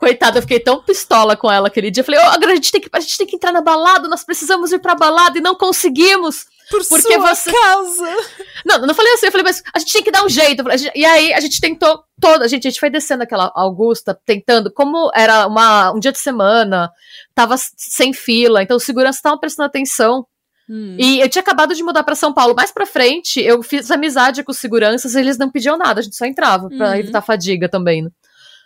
[0.03, 2.01] Coitada, eu fiquei tão pistola com ela aquele dia.
[2.01, 4.07] Eu falei, ô, Ogra, a gente, tem que, a gente tem que entrar na balada,
[4.07, 6.45] nós precisamos ir pra balada e não conseguimos.
[6.69, 8.15] Por Porque sua você- causa.
[8.65, 10.63] Não, não falei assim, eu falei, mas a gente tem que dar um jeito.
[10.77, 14.17] Gente- E aí a gente tentou toda, a gente, a gente foi descendo aquela Augusta,
[14.25, 16.89] tentando, como era uma, um dia de semana,
[17.35, 20.25] tava sem fila, então os seguranças estavam prestando atenção.
[20.69, 20.95] Hum.
[20.97, 22.55] E eu tinha acabado de mudar para São Paulo.
[22.55, 26.15] Mais pra frente, eu fiz amizade com os seguranças, eles não pediam nada, a gente
[26.15, 26.95] só entrava pra uhum.
[26.95, 28.03] evitar fadiga também.
[28.03, 28.09] Né?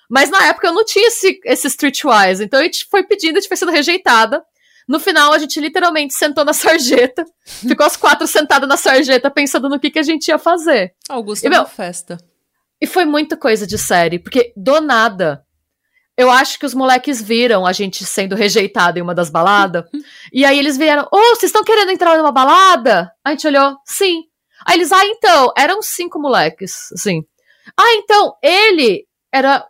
[0.09, 3.39] Mas na época eu não tinha esse, esse streetwise, então a gente foi pedindo, a
[3.39, 4.43] gente foi sendo rejeitada.
[4.87, 9.67] No final, a gente literalmente sentou na sarjeta, ficou as quatro sentadas na sarjeta pensando
[9.67, 10.93] no que, que a gente ia fazer.
[11.09, 12.17] Augusto e, meu, festa.
[12.79, 15.43] E foi muita coisa de série, porque do nada,
[16.15, 19.83] eu acho que os moleques viram a gente sendo rejeitado em uma das baladas,
[20.31, 23.11] e aí eles vieram, ô, oh, vocês estão querendo entrar numa balada?
[23.25, 24.23] A gente olhou, sim.
[24.65, 27.23] Aí eles, ah, então, eram cinco moleques, assim.
[27.77, 29.65] Ah, então, ele era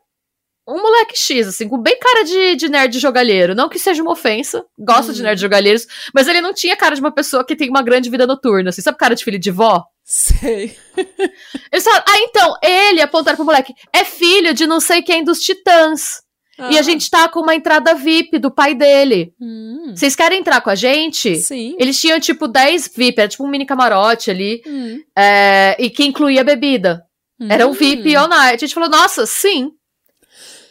[0.68, 3.56] um moleque X, assim, com bem cara de, de nerd jogalheiro.
[3.56, 5.24] Não que seja uma ofensa, gosto de hum.
[5.24, 8.28] nerd jogalheiros, mas ele não tinha cara de uma pessoa que tem uma grande vida
[8.28, 9.84] noturna, assim, sabe cara de filho de vó?
[10.04, 10.76] Sei.
[11.72, 15.40] Eles falaram, ah, então, ele, apontaram pro moleque, é filho de não sei quem dos
[15.40, 16.22] titãs.
[16.58, 16.72] Ah.
[16.72, 16.84] E a ah.
[16.84, 19.34] gente tá com uma entrada VIP do pai dele.
[19.40, 19.94] Hum.
[19.96, 21.36] Vocês querem entrar com a gente?
[21.36, 21.76] Sim.
[21.78, 25.00] Eles tinham, tipo, 10 VIP, era tipo um mini camarote ali, hum.
[25.16, 27.04] é, e que incluía bebida.
[27.40, 27.48] Hum.
[27.50, 28.64] Era um VIP all night.
[28.64, 29.72] A gente falou, nossa, sim.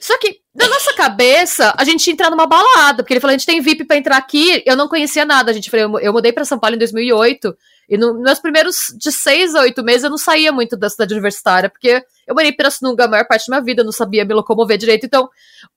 [0.06, 3.36] Só que, na nossa cabeça, a gente ia entrar numa balada, porque ele falou, a
[3.36, 6.32] gente tem VIP pra entrar aqui, eu não conhecia nada, a gente falou, eu, mudei
[6.32, 7.56] para São Paulo em 2008,
[7.88, 11.12] e no, nos primeiros de seis a oito meses eu não saía muito da cidade
[11.12, 14.24] universitária, porque eu morei em Pirassununga a maior parte da minha vida, eu não sabia
[14.24, 15.28] me locomover direito, então,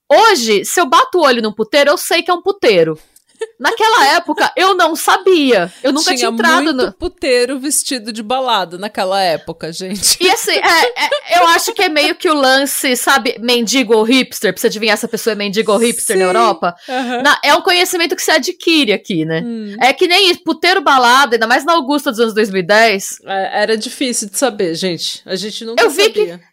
[0.08, 2.96] hoje, se eu bato o olho num puteiro, eu sei que é um puteiro.
[3.58, 5.70] Naquela época, eu não sabia.
[5.82, 6.92] Eu nunca tinha, tinha entrado muito no.
[6.92, 10.16] puteiro vestido de balada naquela época, gente.
[10.20, 14.02] E assim, é, é, eu acho que é meio que o lance, sabe, mendigo ou
[14.02, 16.22] hipster, pra você adivinhar se a pessoa é mendigo ou hipster Sim.
[16.22, 16.74] na Europa.
[16.88, 17.22] Uhum.
[17.22, 19.42] Na, é um conhecimento que se adquire aqui, né?
[19.44, 19.76] Hum.
[19.80, 23.18] É que nem puteiro balada, ainda mais na Augusta dos anos 2010.
[23.26, 25.22] É, era difícil de saber, gente.
[25.26, 26.06] A gente nunca eu sabia.
[26.06, 26.49] Vi que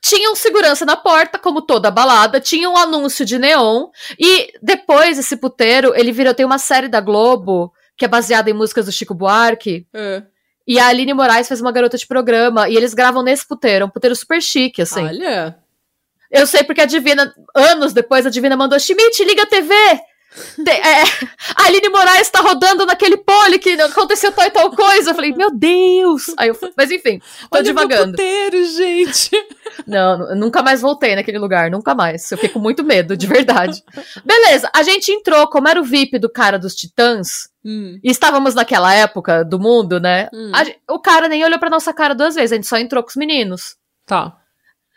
[0.00, 5.18] tinha um segurança na porta, como toda balada, tinha um anúncio de neon, e depois
[5.18, 8.92] esse puteiro, ele virou, tem uma série da Globo, que é baseada em músicas do
[8.92, 10.22] Chico Buarque, é.
[10.66, 13.90] e a Aline Moraes faz uma garota de programa, e eles gravam nesse puteiro, um
[13.90, 15.04] puteiro super chique, assim.
[15.04, 15.56] Olha!
[16.30, 19.74] Eu sei porque a Divina, anos depois, a Divina mandou, Schmidt, liga a TV!
[20.66, 21.02] É,
[21.56, 25.10] a Aline Moraes tá rodando naquele pole que aconteceu tal e tal coisa.
[25.10, 26.32] Eu falei, meu Deus!
[26.36, 28.12] Aí eu, mas enfim, tô Olha divagando.
[28.12, 29.30] Puteiro, gente!
[29.86, 32.30] Não, nunca mais voltei naquele lugar, nunca mais.
[32.30, 33.82] Eu fiquei com muito medo, de verdade.
[34.24, 37.98] Beleza, a gente entrou, como era o VIP do cara dos Titãs, hum.
[38.02, 40.28] e estávamos naquela época do mundo, né?
[40.32, 40.52] Hum.
[40.54, 43.10] A, o cara nem olhou pra nossa cara duas vezes, a gente só entrou com
[43.10, 43.76] os meninos.
[44.06, 44.36] Tá.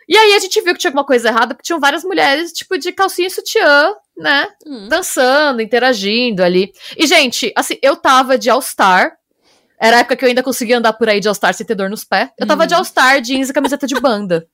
[0.07, 2.77] E aí a gente viu que tinha alguma coisa errada, porque tinham várias mulheres, tipo,
[2.77, 4.47] de calcinha e sutiã, né?
[4.65, 4.87] Hum.
[4.87, 6.73] Dançando, interagindo ali.
[6.97, 9.17] E, gente, assim, eu tava de All-Star.
[9.79, 11.89] Era a época que eu ainda conseguia andar por aí de All-Star sem ter dor
[11.89, 12.29] nos pés.
[12.37, 12.67] Eu tava hum.
[12.67, 14.47] de All-Star, jeans e camiseta de banda.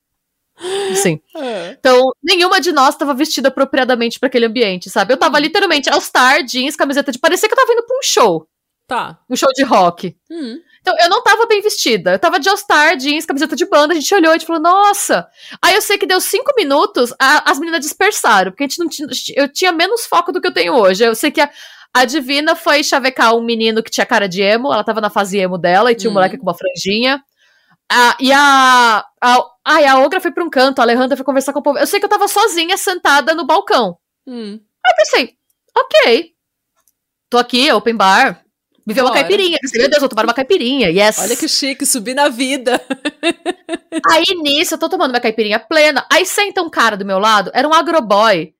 [0.96, 1.20] Sim.
[1.36, 1.76] É.
[1.78, 5.12] Então, nenhuma de nós tava vestida apropriadamente para aquele ambiente, sabe?
[5.12, 5.40] Eu tava hum.
[5.40, 7.18] literalmente All-Star, jeans, camiseta de.
[7.18, 8.48] Parecia que eu tava indo pra um show.
[8.86, 9.18] Tá.
[9.30, 10.16] Um show de rock.
[10.30, 10.60] Hum.
[10.82, 12.12] Então, eu não tava bem vestida.
[12.12, 13.92] Eu tava de All-Star, jeans, camiseta de banda.
[13.92, 15.28] A gente olhou e falou, nossa.
[15.62, 18.88] Aí eu sei que deu cinco minutos, a, as meninas dispersaram, porque a gente não
[18.88, 19.08] tinha.
[19.36, 21.04] Eu tinha menos foco do que eu tenho hoje.
[21.04, 21.48] Eu sei que a,
[21.94, 24.72] a Divina foi chavecar um menino que tinha cara de emo.
[24.72, 26.14] Ela tava na fase emo dela e tinha um hum.
[26.14, 27.22] moleque com uma franjinha.
[27.88, 29.04] Ah, e a.
[29.22, 31.78] a ai, a Ogra foi pra um canto, a Alejandra foi conversar com o povo.
[31.78, 33.98] Eu sei que eu tava sozinha, sentada no balcão.
[34.26, 34.58] Hum.
[34.84, 35.36] Aí eu pensei,
[35.76, 36.32] ok.
[37.30, 38.42] Tô aqui, open bar.
[38.86, 39.58] Me uma caipirinha.
[39.74, 40.88] meu Deus, vou tomar uma caipirinha.
[40.88, 41.18] Yes.
[41.18, 42.80] Olha que chique, subir na vida.
[44.10, 46.04] Aí nisso, eu tô tomando minha caipirinha plena.
[46.10, 48.52] Aí senta um cara do meu lado, era um agroboy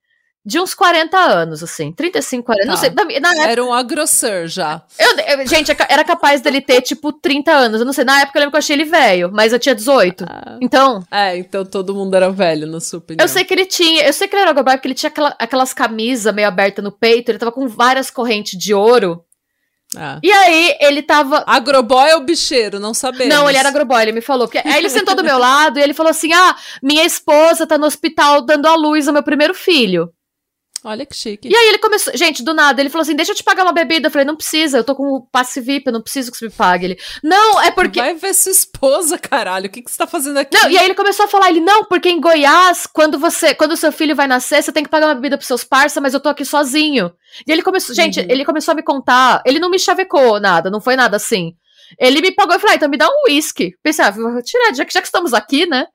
[0.45, 2.73] de uns 40 anos, assim, 35, 40, tá.
[2.73, 2.91] não sei.
[2.91, 4.83] Na, na época, era um agrosser já.
[4.99, 7.81] Eu, eu, gente, era capaz dele ter, tipo, 30 anos.
[7.81, 9.75] Eu não sei, na época eu lembro que eu achei ele velho, mas eu tinha
[9.75, 10.25] 18.
[10.29, 10.59] Ah.
[10.61, 11.05] Então.
[11.11, 13.17] É, então todo mundo era velho, no super.
[13.21, 15.35] Eu sei que ele tinha, eu sei que ele era agroboy porque ele tinha aquela,
[15.39, 19.25] aquelas camisas meio abertas no peito, ele tava com várias correntes de ouro.
[19.97, 20.19] Ah.
[20.23, 21.45] E aí, ele tava.
[21.47, 22.81] Agroboy ou bicheiro?
[22.81, 23.35] Não sabemos.
[23.35, 24.49] Não, ele era agroboy, ele me falou.
[24.49, 24.67] Porque...
[24.67, 27.87] Aí ele sentou do meu lado e ele falou assim: Ah, minha esposa tá no
[27.87, 30.13] hospital dando à luz ao meu primeiro filho.
[30.85, 31.49] Olha que chique.
[31.49, 32.13] E aí ele começou.
[32.17, 34.09] Gente, do nada, ele falou assim: deixa eu te pagar uma bebida.
[34.09, 36.47] Eu falei, não precisa, eu tô com o passe VIP, eu não preciso que você
[36.47, 36.87] me pague.
[36.87, 38.01] Ele, não, é porque.
[38.01, 39.67] Vai ver sua esposa, caralho.
[39.67, 40.57] O que, que você tá fazendo aqui?
[40.57, 43.55] Não, e aí ele começou a falar, ele, não, porque em Goiás, quando você.
[43.55, 46.03] Quando o seu filho vai nascer, você tem que pagar uma bebida pros seus parceiros,
[46.03, 47.13] mas eu tô aqui sozinho.
[47.47, 47.95] E ele começou.
[47.95, 48.27] Gente, uhum.
[48.29, 49.41] ele começou a me contar.
[49.47, 51.55] Ele não me chavecou nada, não foi nada assim.
[51.97, 53.75] Ele me pagou e falou, ah, então me dá um uísque.
[53.83, 55.87] Pensei, ah, vou tirar, já que, já que estamos aqui, né?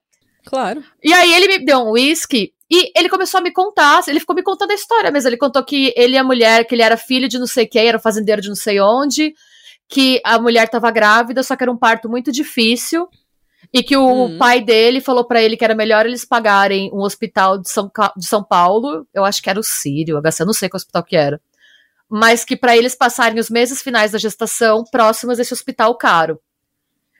[0.46, 0.82] Claro.
[1.02, 4.36] E aí ele me deu um uísque e ele começou a me contar, ele ficou
[4.36, 6.96] me contando a história, mas ele contou que ele e a mulher, que ele era
[6.96, 9.32] filho de não sei quem, era fazendeiro de não sei onde,
[9.88, 13.08] que a mulher estava grávida, só que era um parto muito difícil,
[13.72, 14.38] e que o hum.
[14.38, 18.26] pai dele falou para ele que era melhor eles pagarem um hospital de São, de
[18.26, 21.16] São Paulo, eu acho que era o Sírio, HC, eu não sei qual hospital que
[21.16, 21.40] era,
[22.08, 26.38] mas que pra eles passarem os meses finais da gestação próximos desse hospital caro.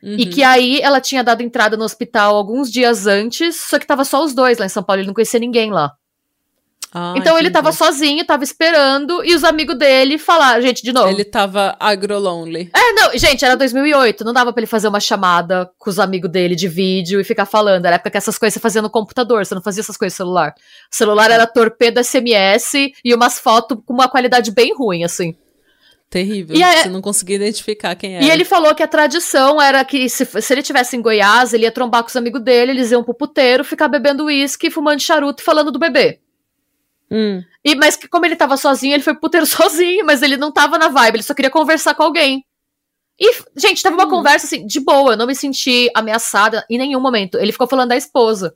[0.03, 0.31] E Uhum.
[0.31, 4.25] que aí ela tinha dado entrada no hospital alguns dias antes, só que tava só
[4.25, 5.93] os dois lá em São Paulo, ele não conhecia ninguém lá.
[6.91, 7.53] Ah, então ele entendi.
[7.53, 11.09] tava sozinho, tava esperando, e os amigos dele falaram, gente, de novo.
[11.09, 12.71] Ele tava agro-lonely.
[12.75, 16.31] É, não, gente, era 2008, não dava pra ele fazer uma chamada com os amigos
[16.31, 17.85] dele de vídeo e ficar falando.
[17.85, 20.15] Era a época que essas coisas você fazia no computador, você não fazia essas coisas
[20.15, 20.55] no celular.
[20.91, 25.37] O celular era torpedo SMS e umas fotos com uma qualidade bem ruim, assim.
[26.11, 26.57] Terrível.
[26.57, 28.25] E é- Você não conseguia identificar quem era.
[28.25, 31.65] E ele falou que a tradição era que se, se ele tivesse em Goiás, ele
[31.65, 35.43] ia trombar com os amigos dele, eles iam pro puteiro, ficar bebendo uísque, fumando charuto
[35.43, 36.21] e falando do bebê.
[37.11, 37.43] Hum.
[37.65, 40.51] E, mas que como ele tava sozinho, ele foi pro puteiro sozinho, mas ele não
[40.51, 42.45] tava na vibe, ele só queria conversar com alguém.
[43.21, 44.11] E, gente, teve uma Hum.
[44.11, 47.37] conversa assim, de boa, eu não me senti ameaçada em nenhum momento.
[47.37, 48.55] Ele ficou falando da esposa.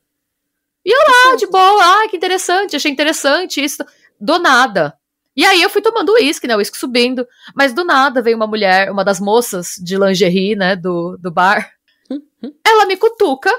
[0.85, 0.99] E eu
[1.31, 3.85] lá, de boa, ah, que interessante, achei interessante isso.
[4.21, 4.95] Do nada.
[5.37, 7.27] E aí eu fui tomando uísque, né, o uísque subindo.
[7.55, 11.73] Mas do nada veio uma mulher, uma das moças de lingerie, né, do, do bar.
[12.11, 12.55] Uhum.
[12.65, 13.51] Ela me cutuca,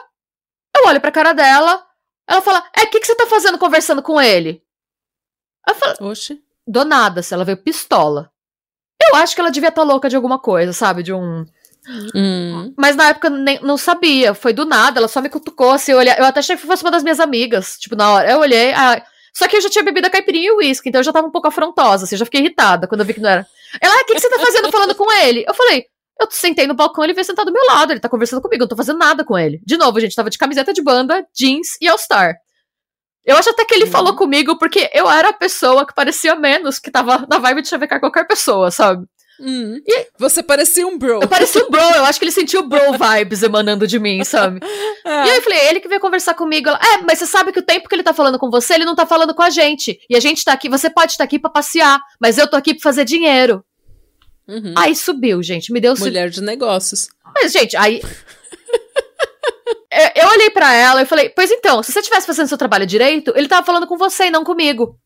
[0.75, 1.83] eu olho pra cara dela,
[2.27, 4.63] ela fala, é, o que, que você tá fazendo conversando com ele?
[5.67, 6.41] Eu falo, Oxe.
[6.67, 8.31] do nada, se ela veio pistola.
[9.01, 11.03] Eu acho que ela devia estar louca de alguma coisa, sabe?
[11.03, 11.45] De um.
[12.15, 12.73] Hum.
[12.77, 14.33] Mas na época eu nem, não sabia.
[14.33, 15.71] Foi do nada, ela só me cutucou.
[15.71, 17.77] Assim, eu, olhei, eu até achei que fosse uma das minhas amigas.
[17.77, 18.31] Tipo, na hora.
[18.31, 18.73] Eu olhei.
[18.73, 19.03] ah,
[19.33, 21.27] só que eu já tinha bebido a caipirinha e o uísque, então eu já tava
[21.27, 23.45] um pouco afrontosa, assim, eu já fiquei irritada quando eu vi que não era.
[23.81, 25.43] Ela, ah, o que, que você tá fazendo falando com ele?
[25.47, 25.85] Eu falei,
[26.19, 28.65] eu sentei no balcão, ele veio sentado do meu lado, ele tá conversando comigo, eu
[28.65, 29.59] não tô fazendo nada com ele.
[29.65, 32.35] De novo, gente tava de camiseta de banda, jeans e All-Star.
[33.25, 33.91] Eu acho até que ele Uhum.
[33.91, 37.69] falou comigo porque eu era a pessoa que parecia menos, que tava na vibe de
[37.69, 39.05] chavecar qualquer pessoa, sabe?
[39.39, 39.79] Hum.
[39.87, 41.19] E- Você parecia um bro.
[41.21, 44.59] Eu parecia um bro, eu acho que ele sentiu bro vibes emanando de mim, sabe?
[45.05, 45.25] Ah.
[45.27, 46.69] E aí eu falei, ele que veio conversar comigo.
[46.69, 48.85] Ela, é, mas você sabe que o tempo que ele tá falando com você, ele
[48.85, 49.99] não tá falando com a gente.
[50.09, 52.73] E a gente tá aqui, você pode estar aqui pra passear, mas eu tô aqui
[52.73, 53.63] pra fazer dinheiro.
[54.47, 54.73] Uhum.
[54.77, 55.93] Aí subiu, gente, me deu...
[55.97, 57.07] Mulher de negócios.
[57.35, 58.01] Mas, gente, aí...
[59.91, 62.85] Eu- Eu olhei pra ela e falei, pois então, se você estivesse fazendo seu trabalho
[62.85, 64.97] direito, ele tava falando com você e não comigo.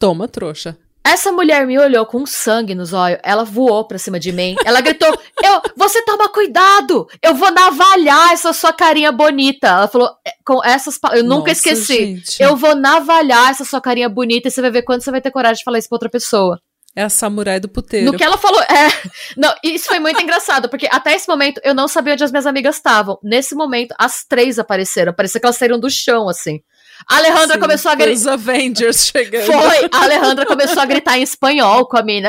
[0.00, 0.76] Toma, trouxa.
[1.04, 4.80] Essa mulher me olhou com sangue nos olhos, ela voou pra cima de mim, ela
[4.80, 5.08] gritou,
[5.42, 9.68] eu, você toma cuidado, eu vou navalhar essa sua carinha bonita.
[9.68, 11.96] Ela falou, é, com essas palavras, eu nunca Nossa, esqueci.
[11.96, 12.42] gente.
[12.42, 15.30] Eu vou navalhar essa sua carinha bonita e você vai ver quando você vai ter
[15.30, 16.60] coragem de falar isso pra outra pessoa.
[16.98, 18.06] É a samurai do puteiro.
[18.06, 18.88] No que ela falou, é.
[19.36, 22.44] Não, isso foi muito engraçado, porque até esse momento eu não sabia onde as minhas
[22.44, 23.18] amigas estavam.
[23.22, 25.12] Nesse momento, as três apareceram.
[25.12, 26.60] Parecia que elas saíram do chão, assim.
[27.06, 28.12] A Alejandra Sim, começou a gritar.
[28.12, 29.46] Os Avengers chegando.
[29.46, 29.88] Foi!
[29.92, 32.28] A Alejandra começou a gritar em espanhol com a mina.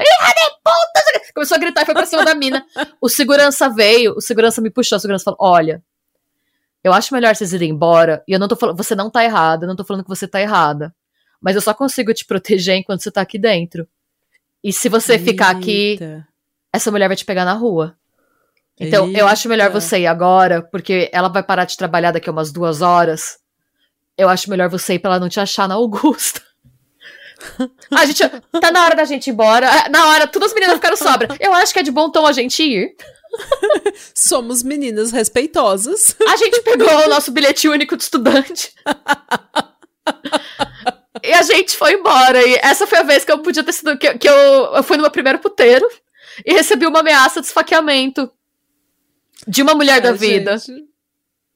[0.63, 1.32] Puta!
[1.34, 2.65] Começou a gritar e foi pra cima da mina.
[3.01, 5.82] O segurança veio, o segurança me puxou, o segurança falou: Olha,
[6.84, 8.24] eu acho melhor vocês irem embora.
[8.28, 10.28] E eu não tô falando, você não tá errada, eu não tô falando que você
[10.28, 10.93] tá errada.
[11.41, 13.88] Mas eu só consigo te proteger enquanto você tá aqui dentro.
[14.63, 16.28] E se você ficar aqui, Eita.
[16.74, 17.95] essa mulher vai te pegar na rua.
[18.78, 19.80] Então, eu acho melhor Eita.
[19.80, 23.39] você ir agora, porque ela vai parar de trabalhar daqui a umas duas horas.
[24.20, 26.41] Eu acho melhor você ir pra ela não te achar na Augusta.
[27.89, 28.22] A gente.
[28.59, 29.88] Tá na hora da gente ir embora.
[29.89, 31.30] Na hora, todas as meninas ficaram sobra.
[31.39, 32.97] Eu acho que é de bom tom a gente ir.
[34.13, 36.17] Somos meninas respeitosas.
[36.28, 38.74] A gente pegou o nosso bilhete único de estudante.
[41.24, 42.45] E a gente foi embora.
[42.45, 43.97] E essa foi a vez que eu podia ter sido.
[43.97, 44.34] Que, que eu,
[44.76, 45.88] eu fui no meu primeiro puteiro
[46.45, 48.30] e recebi uma ameaça de esfaqueamento
[49.47, 50.57] de uma mulher da Ai, vida.
[50.57, 50.88] gente,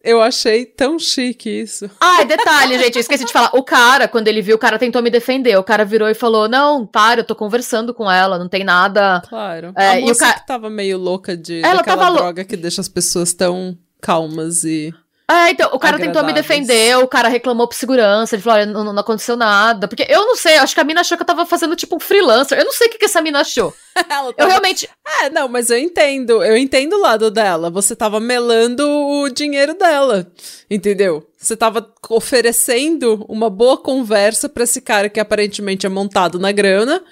[0.03, 1.89] eu achei tão chique isso.
[1.99, 3.51] Ai, detalhe, gente, eu esqueci de falar.
[3.53, 5.57] O cara, quando ele viu, o cara tentou me defender.
[5.57, 9.21] O cara virou e falou: Não, para, eu tô conversando com ela, não tem nada.
[9.27, 9.73] Claro.
[9.77, 12.43] É, a e o moça ca- que tava meio louca de Ela daquela tava droga
[12.43, 14.93] que deixa as pessoas tão calmas e
[15.33, 18.65] É, então, o cara tentou me defender, o cara reclamou pro segurança, ele falou: Olha,
[18.65, 19.87] não, não aconteceu nada.
[19.87, 21.99] Porque eu não sei, acho que a mina achou que eu tava fazendo tipo um
[21.99, 22.57] freelancer.
[22.57, 23.73] Eu não sei o que, que essa mina achou.
[24.09, 24.89] ela Eu tava- realmente.
[25.21, 27.69] É, não, mas eu entendo, eu entendo o lado dela.
[27.69, 30.31] Você tava melando o dinheiro dela,
[30.69, 31.27] entendeu?
[31.37, 37.03] Você tava oferecendo uma boa conversa pra esse cara que aparentemente é montado na grana.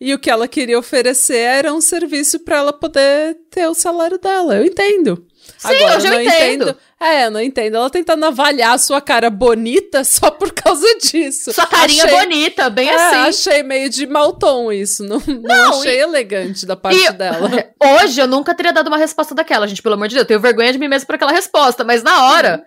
[0.00, 4.18] E o que ela queria oferecer era um serviço pra ela poder ter o salário
[4.18, 4.56] dela.
[4.56, 5.24] Eu entendo.
[5.58, 6.76] Sim, eu já não entendo.
[7.00, 7.76] É, eu não entendo.
[7.76, 11.52] Ela tentando avaliar a sua cara bonita só por causa disso.
[11.52, 13.16] Sua carinha Achei- bonita, bem é, assim.
[13.50, 15.02] achei meio de mau tom isso.
[15.04, 17.50] Não, não, Não, achei elegante da parte E- dela.
[18.02, 20.22] Hoje eu nunca teria dado uma resposta daquela, gente, pelo amor de Deus.
[20.24, 22.64] Eu tenho vergonha de mim mesmo por aquela resposta, mas na hora.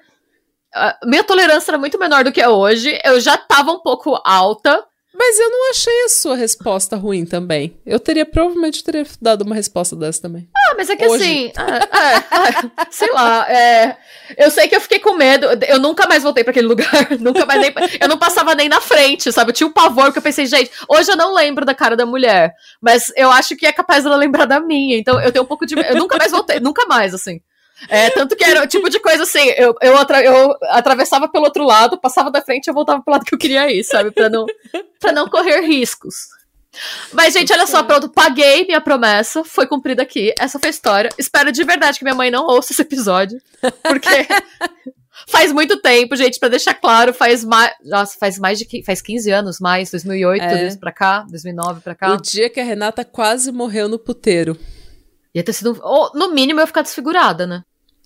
[0.74, 3.00] a minha tolerância era muito menor do que é hoje.
[3.04, 4.84] Eu já tava um pouco alta.
[5.20, 7.76] Mas eu não achei a sua resposta ruim também.
[7.84, 10.48] Eu teria, provavelmente, teria dado uma resposta dessa também.
[10.56, 11.24] Ah, mas é que Hoje.
[11.24, 11.52] assim.
[11.58, 13.52] É, é, é, sei lá.
[13.52, 13.98] É,
[14.38, 15.48] eu sei que eu fiquei com medo.
[15.68, 16.88] Eu nunca mais voltei para aquele lugar.
[17.20, 19.50] nunca mais nem, Eu não passava nem na frente, sabe?
[19.50, 22.06] Eu tinha um pavor, porque eu pensei, gente, hoje eu não lembro da cara da
[22.06, 22.54] mulher.
[22.80, 24.98] Mas eu acho que é capaz dela lembrar da minha.
[25.00, 25.74] Então eu tenho um pouco de.
[25.74, 27.42] Eu nunca mais voltei, nunca mais, assim.
[27.88, 31.46] É, tanto que era o tipo de coisa assim, eu, eu, atra eu atravessava pelo
[31.46, 34.12] outro lado, passava da frente e eu voltava pro lado que eu queria ir, sabe?
[34.12, 34.46] Pra não,
[35.00, 36.28] pra não correr riscos.
[37.14, 40.34] Mas, gente, olha só, pronto, paguei minha promessa, foi cumprida aqui.
[40.40, 41.10] Essa foi a história.
[41.18, 43.40] Espero de verdade que minha mãe não ouça esse episódio,
[43.84, 44.28] porque
[45.28, 49.32] faz muito tempo, gente, para deixar claro, faz mais, nossa, faz mais de faz 15
[49.32, 50.76] anos mais, 2008, é.
[50.76, 52.14] pra cá, 2009 pra cá.
[52.14, 54.58] O dia que a Renata quase morreu no puteiro.
[55.38, 57.62] Ia ter sido, ou no mínimo eu ia ficar desfigurada, né?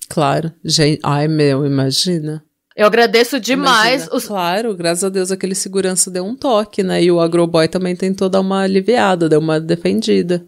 [0.09, 2.43] Claro, gente, ai meu, imagina.
[2.75, 4.09] Eu agradeço demais.
[4.11, 4.25] Os...
[4.25, 7.01] Claro, graças a Deus aquele segurança deu um toque, né?
[7.01, 10.45] E o Agroboy também tentou dar uma aliviada, deu uma defendida.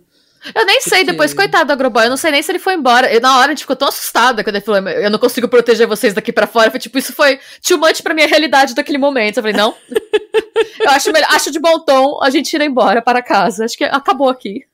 [0.54, 3.10] Eu nem sei, depois, coitado do Agroboy, eu não sei nem se ele foi embora.
[3.10, 5.88] Eu, na hora a gente ficou tão assustada quando ele falou, eu não consigo proteger
[5.88, 6.70] vocês daqui para fora.
[6.70, 9.38] Foi tipo, isso foi too much pra minha realidade daquele momento.
[9.38, 9.74] Eu falei, não.
[10.82, 13.64] eu acho, melhor, acho de bom tom a gente ir embora para casa.
[13.64, 14.66] Acho que acabou aqui.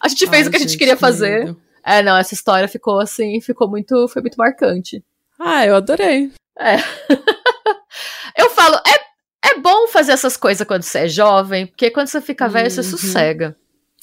[0.00, 1.54] A gente fez Ai, o que a gente, gente queria fazer.
[1.84, 5.02] É, não, essa história ficou assim, ficou muito, foi muito marcante.
[5.38, 6.30] Ah, eu adorei.
[6.58, 6.76] É.
[8.36, 12.20] eu falo, é, é bom fazer essas coisas quando você é jovem, porque quando você
[12.20, 12.70] fica velho, uhum.
[12.70, 13.56] você sossega.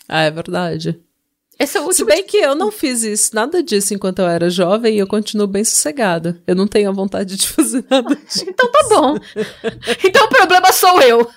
[0.09, 0.99] Ah, é verdade.
[1.59, 4.49] Esse é o Se bem que eu não fiz isso, nada disso enquanto eu era
[4.49, 6.39] jovem e eu continuo bem sossegada.
[6.45, 8.45] Eu não tenho a vontade de fazer nada disso.
[8.47, 9.15] então tá bom.
[10.03, 11.29] então o problema sou eu.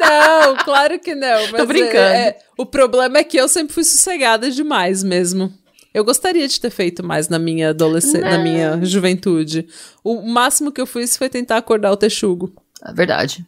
[0.00, 1.48] não, claro que não.
[1.48, 1.96] Tô brincando.
[1.96, 5.52] É, é, o problema é que eu sempre fui sossegada demais mesmo.
[5.94, 9.66] Eu gostaria de ter feito mais na minha adolescência, na minha juventude.
[10.04, 12.52] O máximo que eu fiz foi tentar acordar o texugo.
[12.84, 13.46] É verdade.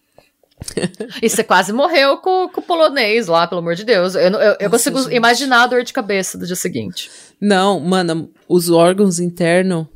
[1.23, 4.15] e você quase morreu com, com, o polonês lá, pelo amor de Deus.
[4.15, 5.15] Eu, eu, eu Nossa, consigo gente.
[5.15, 7.11] imaginar a dor de cabeça do dia seguinte.
[7.41, 9.87] Não, mano, os órgãos internos.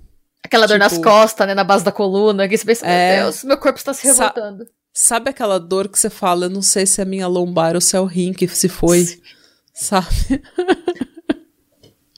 [0.45, 1.55] Aquela tipo, dor nas tipo, costas, né?
[1.55, 2.49] Na base da coluna.
[2.49, 4.65] Que você pensa, é, meu Deus, meu corpo está se revoltando.
[4.65, 7.81] Sa sabe aquela dor que você fala, eu não sei se é minha lombar ou
[7.81, 9.05] se é o rim que se foi?
[9.05, 9.21] Sim.
[9.73, 10.43] Sabe?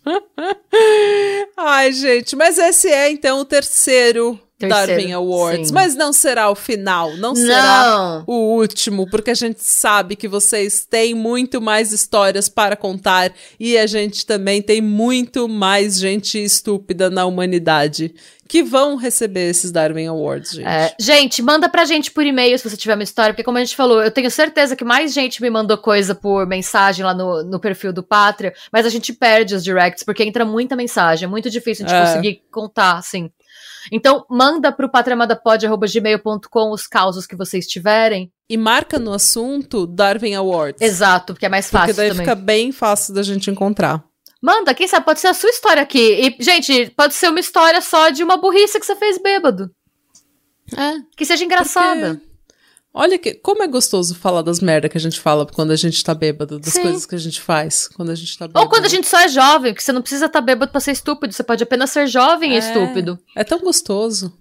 [1.57, 4.39] Ai, gente, mas esse é então o terceiro,
[4.69, 5.69] terceiro Darwin Awards.
[5.69, 5.75] Sim.
[5.75, 10.29] Mas não será o final, não, não será o último, porque a gente sabe que
[10.29, 16.43] vocês têm muito mais histórias para contar e a gente também tem muito mais gente
[16.43, 18.15] estúpida na humanidade
[18.49, 20.69] que vão receber esses Darwin Awards, gente.
[20.69, 23.65] É, gente, manda pra gente por e-mail se você tiver uma história, porque como a
[23.65, 27.43] gente falou, eu tenho certeza que mais gente me mandou coisa por mensagem lá no,
[27.43, 31.29] no perfil do Pátria, mas a gente perde os directs, porque entra muita mensagem, é
[31.29, 32.07] muito difícil a gente é.
[32.07, 33.31] conseguir contar, assim.
[33.93, 38.33] Então, manda pro patriamadapod.gmail.com os causos que vocês tiverem.
[38.49, 40.81] E marca no assunto Darwin Awards.
[40.81, 42.27] Exato, porque é mais fácil Porque daí também.
[42.27, 44.05] fica bem fácil da gente encontrar.
[44.43, 46.37] Manda, quem sabe pode ser a sua história aqui.
[46.39, 49.71] E, gente, pode ser uma história só de uma burrice que você fez bêbado.
[50.77, 50.97] É.
[51.17, 52.17] Que seja engraçada.
[52.17, 52.34] Porque...
[52.97, 56.03] Olha que, como é gostoso falar das merdas que a gente fala quando a gente
[56.05, 56.83] tá bêbado, das Sim.
[56.83, 58.65] coisas que a gente faz quando a gente tá bêbado.
[58.65, 60.81] Ou quando a gente só é jovem, que você não precisa estar tá bêbado pra
[60.81, 63.19] ser estúpido, você pode apenas ser jovem é, e estúpido.
[63.35, 64.33] É tão gostoso.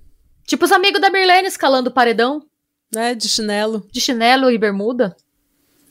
[0.45, 2.45] Tipo os amigos da Mirlene escalando o paredão.
[2.95, 3.87] É, de chinelo.
[3.91, 5.15] De chinelo e bermuda.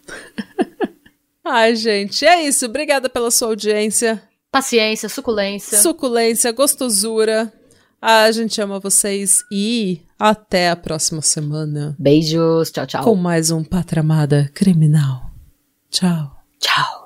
[1.44, 2.66] Ai, gente, é isso.
[2.66, 4.22] Obrigada pela sua audiência.
[4.52, 5.80] Paciência, suculência.
[5.80, 7.52] Suculência, gostosura.
[8.00, 11.96] A gente ama vocês e até a próxima semana.
[11.98, 13.02] Beijos, tchau, tchau.
[13.02, 15.32] Com mais um Patramada Criminal.
[15.90, 16.30] Tchau.
[16.60, 17.02] Tchau.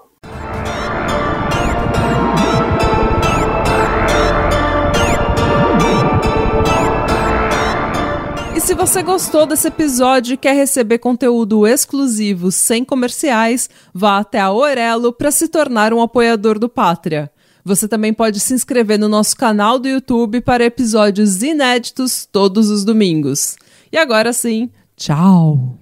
[8.61, 14.51] se você gostou desse episódio e quer receber conteúdo exclusivo sem comerciais, vá até a
[14.51, 17.31] Orelo para se tornar um apoiador do Pátria.
[17.67, 22.85] Você também pode se inscrever no nosso canal do YouTube para episódios inéditos todos os
[22.85, 23.57] domingos.
[23.91, 25.77] E agora sim, tchau!